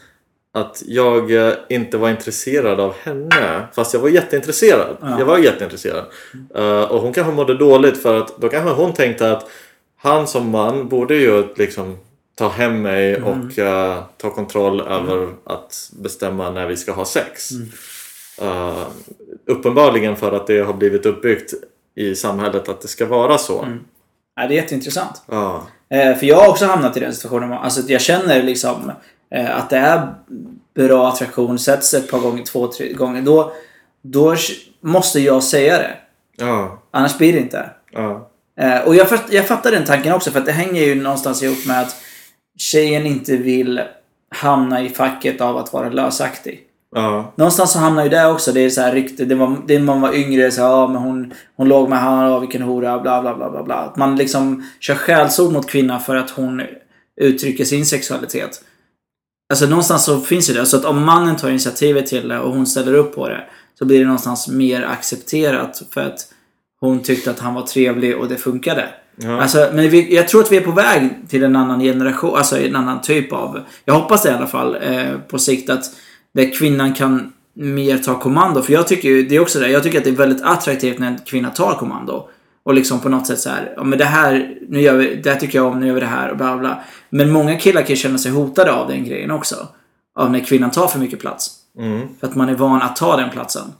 [0.52, 1.30] att jag
[1.68, 3.66] inte var intresserad av henne.
[3.74, 4.96] Fast jag var jätteintresserad.
[5.00, 5.18] Ja.
[5.18, 6.04] Jag var jätteintresserad.
[6.54, 9.46] Eh, och hon kanske mådde dåligt för att då kanske hon tänkte att
[9.96, 11.98] han som man borde ju liksom
[12.34, 13.28] ta hem mig Mm.
[13.28, 17.50] och eh, ta kontroll över att bestämma när vi ska ha sex.
[17.50, 17.68] Mm.
[19.48, 21.54] Uppenbarligen för att det har blivit uppbyggt
[21.94, 23.62] i samhället att det ska vara så.
[23.62, 23.78] Mm.
[24.36, 25.22] Ja, det är jätteintressant.
[25.26, 25.66] Ja.
[25.90, 27.52] Eh, för jag har också hamnat i den situationen.
[27.52, 28.92] Alltså jag känner liksom
[29.30, 30.14] eh, att det är
[30.74, 33.22] bra attraktion, sätts ett par gånger, två, tre gånger.
[33.22, 33.52] Då,
[34.02, 34.36] då
[34.80, 35.96] måste jag säga det.
[36.36, 36.82] Ja.
[36.90, 37.70] Annars blir det inte.
[37.92, 38.30] Ja.
[38.60, 41.66] Eh, och jag, jag fattar den tanken också för att det hänger ju någonstans ihop
[41.66, 41.96] med att
[42.58, 43.80] tjejen inte vill
[44.30, 46.67] hamna i facket av att vara lösaktig.
[46.94, 47.32] Ja.
[47.36, 48.52] Någonstans så hamnar ju det också.
[48.52, 49.24] Det är så här rykte.
[49.24, 50.50] Det var, det man var yngre.
[50.50, 52.30] Så här, ja, men hon, hon låg med han.
[52.30, 52.98] Ja, vilken hora.
[52.98, 53.74] Bla, bla, bla, bla, bla.
[53.74, 56.62] Att man liksom kör skällsord mot kvinnan för att hon
[57.20, 58.62] uttrycker sin sexualitet.
[59.50, 60.66] Alltså någonstans så finns ju det.
[60.66, 63.44] Så att om mannen tar initiativet till det och hon ställer upp på det.
[63.78, 65.82] Så blir det någonstans mer accepterat.
[65.90, 66.18] För att
[66.80, 68.88] hon tyckte att han var trevlig och det funkade.
[69.16, 69.42] Ja.
[69.42, 72.58] Alltså, men vi, jag tror att vi är på väg till en annan generation, alltså
[72.58, 73.60] en annan typ av...
[73.84, 75.84] Jag hoppas det i alla fall eh, på sikt att
[76.34, 78.62] där kvinnan kan mer ta kommando.
[78.62, 80.98] För jag tycker ju, det är också det, jag tycker att det är väldigt attraktivt
[80.98, 82.28] när en kvinna tar kommando.
[82.62, 85.30] Och liksom på något sätt så här, ja men det här, nu gör vi, det
[85.30, 86.80] här tycker jag om, nu gör vi det här och bla bla.
[87.10, 89.68] Men många killar kan känna sig hotade av den grejen också.
[90.18, 91.50] Av när kvinnan tar för mycket plats.
[91.78, 92.08] Mm.
[92.20, 93.72] För att man är van att ta den platsen.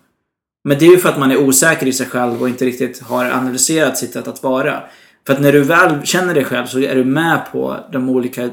[0.65, 3.03] Men det är ju för att man är osäker i sig själv och inte riktigt
[3.03, 4.83] har analyserat sitt sätt att vara.
[5.27, 8.51] För att när du väl känner dig själv så är du med på de olika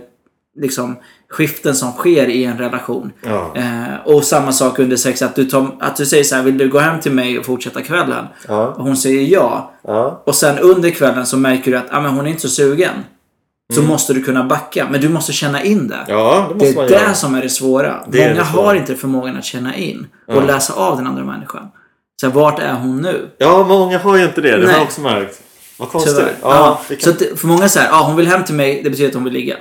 [0.55, 0.95] liksom,
[1.29, 3.11] skiften som sker i en relation.
[3.21, 3.53] Ja.
[3.55, 6.57] Eh, och samma sak under sex, att du, tar, att du säger så här, vill
[6.57, 8.25] du gå hem till mig och fortsätta kvällen?
[8.47, 8.67] Ja.
[8.67, 9.73] Och hon säger ja.
[9.83, 10.23] Ja.
[10.25, 12.93] Och sen under kvällen så märker du att ah, men hon är inte så sugen.
[13.73, 14.87] Så måste du kunna backa.
[14.91, 15.95] Men du måste känna in det.
[15.95, 16.07] Mm.
[16.07, 18.03] Ja, det Det är det som är det svåra.
[18.07, 18.65] Det Många det svåra.
[18.65, 21.67] har inte förmågan att känna in och läsa av den andra människan.
[22.21, 23.29] Så här, vart är hon nu?
[23.37, 24.49] Ja, många har ju inte det.
[24.49, 24.73] Det har Nej.
[24.73, 25.41] jag också märkt.
[25.77, 26.25] Vad konstigt.
[26.41, 26.97] Ja, kan...
[26.99, 29.33] Så för många säger ah, hon vill hem till mig, det betyder att hon vill
[29.33, 29.55] ligga.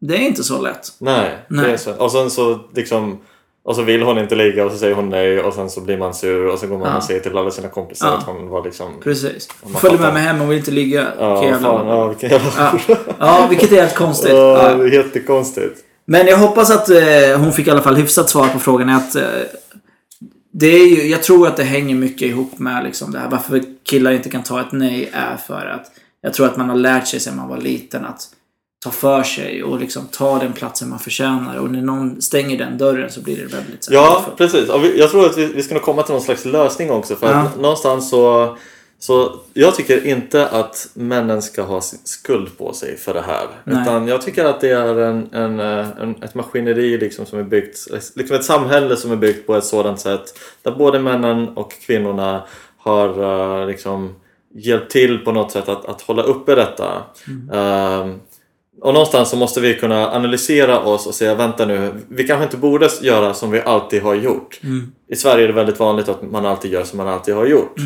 [0.00, 0.88] Det är inte så lätt.
[0.98, 1.66] Nej, Nej.
[1.66, 1.92] det är så.
[1.94, 3.18] Och sen så liksom...
[3.62, 5.98] Och så vill hon inte ligga och så säger hon nej och sen så blir
[5.98, 6.96] man sur och så går man Ja.
[6.96, 8.16] och säger till alla sina kompisar Ja.
[8.16, 8.92] att hon var liksom...
[9.02, 9.48] Precis.
[9.76, 11.06] Följer med mig hem, hon vill inte ligga.
[11.18, 12.50] Ja, jävla- fan, ja, vilken jävla
[12.88, 12.96] Ja.
[13.18, 14.30] ja, vilket är helt konstigt.
[14.30, 14.86] Ja, Ja.
[14.86, 15.78] jättekonstigt.
[16.04, 18.88] Men jag hoppas att eh, hon fick i alla fall hyfsat svar på frågan.
[18.88, 19.22] Att, eh,
[20.52, 23.28] det är ju, jag tror att det hänger mycket ihop med liksom det här.
[23.30, 25.86] Varför killar inte kan ta ett nej är för att
[26.20, 28.22] jag tror att man har lärt sig sedan man var liten att
[28.84, 31.56] ta för sig och liksom ta den platsen man förtjänar.
[31.58, 34.68] Och när någon stänger den dörren så blir det väldigt så Ja, precis.
[34.68, 37.16] Och jag tror att vi, vi ska nog komma till någon slags lösning också.
[37.16, 37.50] För Ja.
[37.58, 38.56] någonstans så...
[39.02, 43.46] Så jag tycker inte att männen ska ha skuld på sig för det här.
[43.64, 43.82] Nej.
[43.82, 47.76] Utan jag tycker att det är en, en, en, ett maskineri liksom som är byggt,
[48.14, 52.42] liksom ett samhälle som är byggt på ett sådant sätt där både männen och kvinnorna
[52.78, 53.08] har
[53.60, 54.14] eh, liksom
[54.54, 57.02] hjälpt till på något sätt att, att hålla uppe detta.
[57.52, 58.20] Ehm,
[58.80, 62.56] och någonstans så måste vi kunna analysera oss och säga vänta nu, vi kanske inte
[62.56, 64.60] borde göra som vi alltid har gjort.
[64.62, 64.92] Mm.
[65.08, 67.78] I Sverige är det väldigt vanligt att man alltid gör som man alltid har gjort.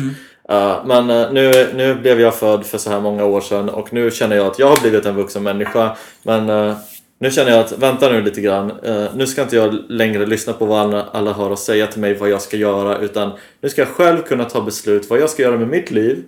[0.51, 3.93] Uh, men uh, nu, nu blev jag född för så här många år sedan och
[3.93, 5.97] nu känner jag att jag har blivit en vuxen människa.
[6.23, 6.75] Men uh,
[7.19, 8.71] nu känner jag att, vänta nu lite grann.
[9.15, 12.13] Nu ska inte jag längre lyssna på vad alla, alla har att säga till mig
[12.13, 12.97] vad jag ska göra.
[12.97, 13.31] Utan
[13.61, 16.23] nu ska jag själv kunna ta beslut vad jag ska göra med mitt liv.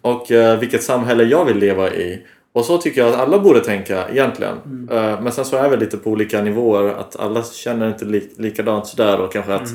[0.00, 2.22] Och uh, vilket samhälle jag vill leva i.
[2.52, 4.88] Och så tycker jag att alla borde tänka egentligen.
[4.92, 6.88] Uh, men sen så är vi lite på olika nivåer.
[6.88, 9.20] Att alla känner inte li likadant sådär.
[9.20, 9.68] Och kanske att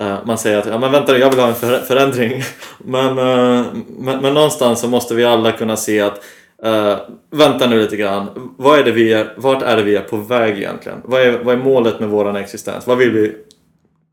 [0.00, 2.42] Eh, man säger att ja, men vänta jag vill ha en för förändring.
[2.78, 3.66] men, eh,
[3.98, 6.24] men, men någonstans så måste vi alla kunna se att
[6.62, 6.96] eh,
[7.30, 8.54] vänta nu lite grann.
[8.58, 10.98] Vad är det vi är, vart är det vi är på väg egentligen?
[11.04, 12.86] Vad är, vad är målet med våran existens?
[12.86, 13.36] Vad vill vi,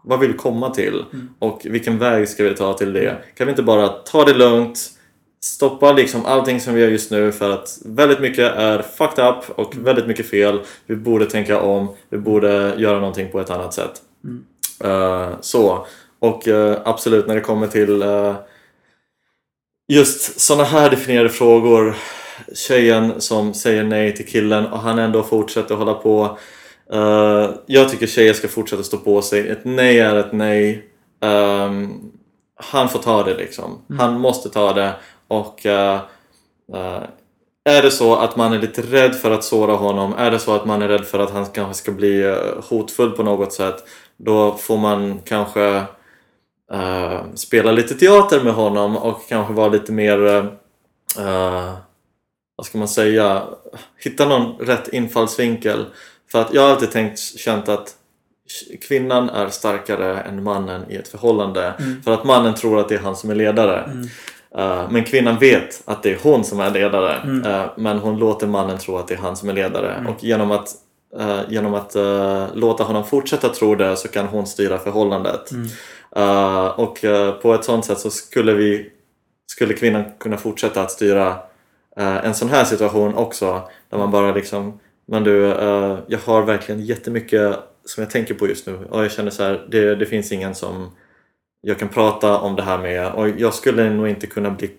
[0.04, 1.04] vad vill vi komma till?
[1.40, 3.16] Och vilken väg ska vi ta till det?
[3.38, 4.80] Kan vi inte bara ta det lugnt,
[5.46, 9.60] stoppa liksom allting som vi gör just nu för att väldigt mycket är fucked up
[9.60, 10.62] och väldigt mycket fel.
[10.86, 14.02] Vi borde tänka om, vi borde göra någonting på ett annat sätt.
[14.86, 15.88] Uh, så.
[16.20, 18.36] Och uh, absolut när det kommer till uh,
[19.88, 21.96] just sådana här definierade frågor.
[22.54, 26.38] Tjejen som säger nej till killen och han ändå fortsätter hålla på.
[27.66, 29.50] jag tycker tjejer ska fortsätta stå på sig.
[29.50, 30.86] Ett nej är ett nej.
[31.22, 32.12] Um,
[32.56, 33.82] han får ta det liksom.
[33.90, 34.00] Mm.
[34.00, 34.94] Han måste ta det
[35.36, 36.00] och uh,
[36.76, 37.04] uh,
[37.70, 40.56] är det så att man är lite rädd för att såra honom, är det så
[40.56, 42.36] att man är rädd för att han kanske ska bli uh,
[42.70, 43.84] hotfull på något sätt,
[44.18, 45.84] då får man kanske
[47.36, 50.18] spela lite teater med honom och kanske vara lite mer,
[52.56, 53.44] vad ska man säga,
[53.98, 55.86] hitta någon rätt infallsvinkel.
[56.32, 57.96] För att jag har alltid tänkt, känt att
[58.88, 61.74] kvinnan är starkare än mannen i ett förhållande.
[61.80, 62.04] Mm.
[62.04, 63.84] För att mannen tror att det är han som är ledare.
[63.84, 64.08] Mm.
[64.58, 67.16] Uh, men kvinnan vet att det är hon som är ledare.
[67.16, 67.46] Mm.
[67.46, 69.94] Uh, men hon låter mannen tro att det är han som är ledare.
[69.94, 70.08] Mm.
[70.08, 70.68] Och genom att,
[71.20, 71.96] uh, genom att
[72.54, 75.52] låta honom fortsätta tro det så kan hon styra förhållandet.
[75.52, 75.68] Mm.
[76.76, 77.00] och
[77.42, 78.90] på ett sånt sätt så skulle, vi,
[79.52, 81.38] skulle kvinnan kunna fortsätta att styra
[81.96, 83.62] en sån här situation också.
[83.90, 85.42] Där man bara liksom, men du,
[86.08, 89.66] jag har verkligen jättemycket som jag tänker på just nu och jag känner så här,
[89.70, 90.92] det, det finns ingen som
[91.68, 94.72] jag kan prata om det här med och jag skulle nog inte kunna bli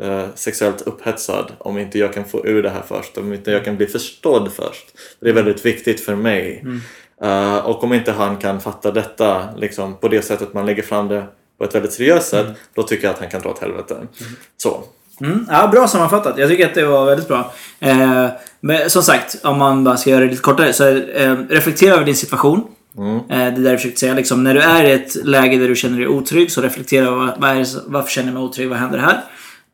[0.00, 3.64] eh, sexuellt upphetsad om inte jag kan få ur det här först, om inte jag
[3.64, 4.86] kan bli förstådd först.
[5.20, 6.60] Det är väldigt viktigt för mig.
[6.62, 6.80] Mm.
[7.24, 11.08] Uh, och om inte han kan fatta detta liksom, på det sättet man lägger fram
[11.08, 11.24] det
[11.58, 12.56] på ett väldigt seriöst sätt, mm.
[12.74, 13.94] då tycker jag att han kan dra åt helvete.
[13.94, 14.08] Mm.
[14.56, 14.84] Så.
[15.20, 16.38] Mm, ja, bra sammanfattat.
[16.38, 17.52] Jag tycker att det var väldigt bra.
[17.80, 18.26] Eh,
[18.60, 20.72] men som sagt, om man bara ska göra det lite kortare.
[20.72, 22.66] Så eh, reflektera över din situation.
[22.98, 23.16] Mm.
[23.16, 24.14] Eh, det är där jag försökte säga.
[24.14, 27.10] Liksom, när du är i ett läge där du känner dig otrygg, så reflektera.
[27.10, 28.68] Vad, vad är, varför känner jag mig otrygg?
[28.68, 29.20] Vad händer här?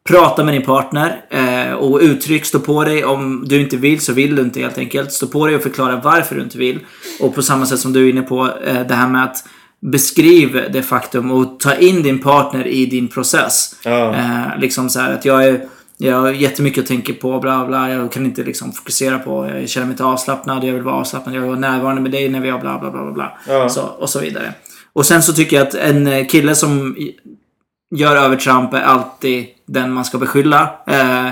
[0.09, 3.05] Prata med din partner eh, och uttryck, stå på dig.
[3.05, 5.13] Om du inte vill så vill du inte helt enkelt.
[5.13, 6.79] Stå på dig och förklara varför du inte vill.
[7.21, 9.45] Och på samma sätt som du är inne på, eh, det här med att
[9.81, 13.77] beskriv det faktum och ta in din partner i din process.
[13.85, 14.15] Ja.
[14.15, 17.91] Eh, liksom så här att jag är jag har jättemycket att tänka på, bla bla.
[17.91, 21.35] Jag kan inte liksom fokusera på, jag känner mig inte avslappnad, jag vill vara avslappnad,
[21.35, 23.39] jag vill vara närvarande med dig när vi har bla bla bla bla.
[23.49, 23.69] Ja.
[23.69, 24.55] Så, och så vidare.
[24.93, 26.97] Och sen så tycker jag att en kille som
[27.95, 30.71] gör övertramp är alltid den man ska beskylla.
[30.87, 31.29] Eh,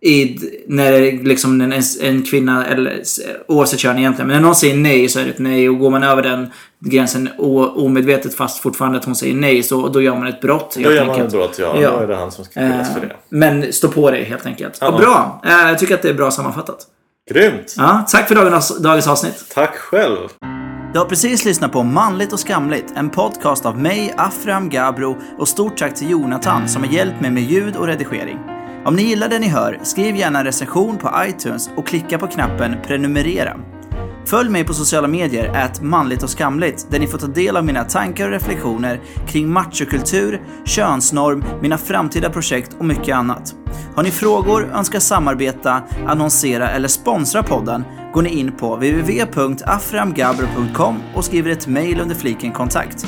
[0.00, 3.02] i, när liksom en, en kvinna, eller
[3.48, 5.90] oavsett kön egentligen, men när någon säger nej så är det ett nej och går
[5.90, 6.46] man över den
[6.80, 10.76] gränsen omedvetet fast fortfarande att hon säger nej så då gör man ett brott.
[10.78, 11.80] Då gör man ett brott, ja.
[11.80, 11.90] ja.
[11.90, 13.06] Då är det han som ska skyllas för det.
[13.06, 14.78] Eh, men stå på dig helt enkelt.
[14.80, 14.98] Ja.
[14.98, 15.42] bra!
[15.44, 16.86] Eh, jag tycker att det är bra sammanfattat.
[17.30, 17.74] Grymt!
[17.76, 19.44] Ja, tack för dagens, dagens avsnitt.
[19.54, 20.16] Tack själv!
[20.92, 25.48] Du har precis lyssnat på Manligt och skamligt, en podcast av mig, Afram Gabro och
[25.48, 28.38] stort tack till Jonathan som har hjälpt mig med ljud och redigering.
[28.84, 32.26] Om ni gillar det ni hör, skriv gärna en recension på iTunes och klicka på
[32.26, 33.56] knappen prenumerera.
[34.26, 37.64] Följ mig på sociala medier, ät manligt och skamligt, där ni får ta del av
[37.64, 43.54] mina tankar och reflektioner kring machokultur, könsnorm, mina framtida projekt och mycket annat.
[43.94, 51.24] Har ni frågor, önskar samarbeta, annonsera eller sponsra podden går ni in på www.aframgabro.com och
[51.24, 53.06] skriver ett mail under fliken kontakt.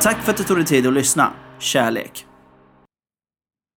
[0.00, 1.30] Tack för att du tog dig tid att lyssna.
[1.58, 2.29] Kärlek!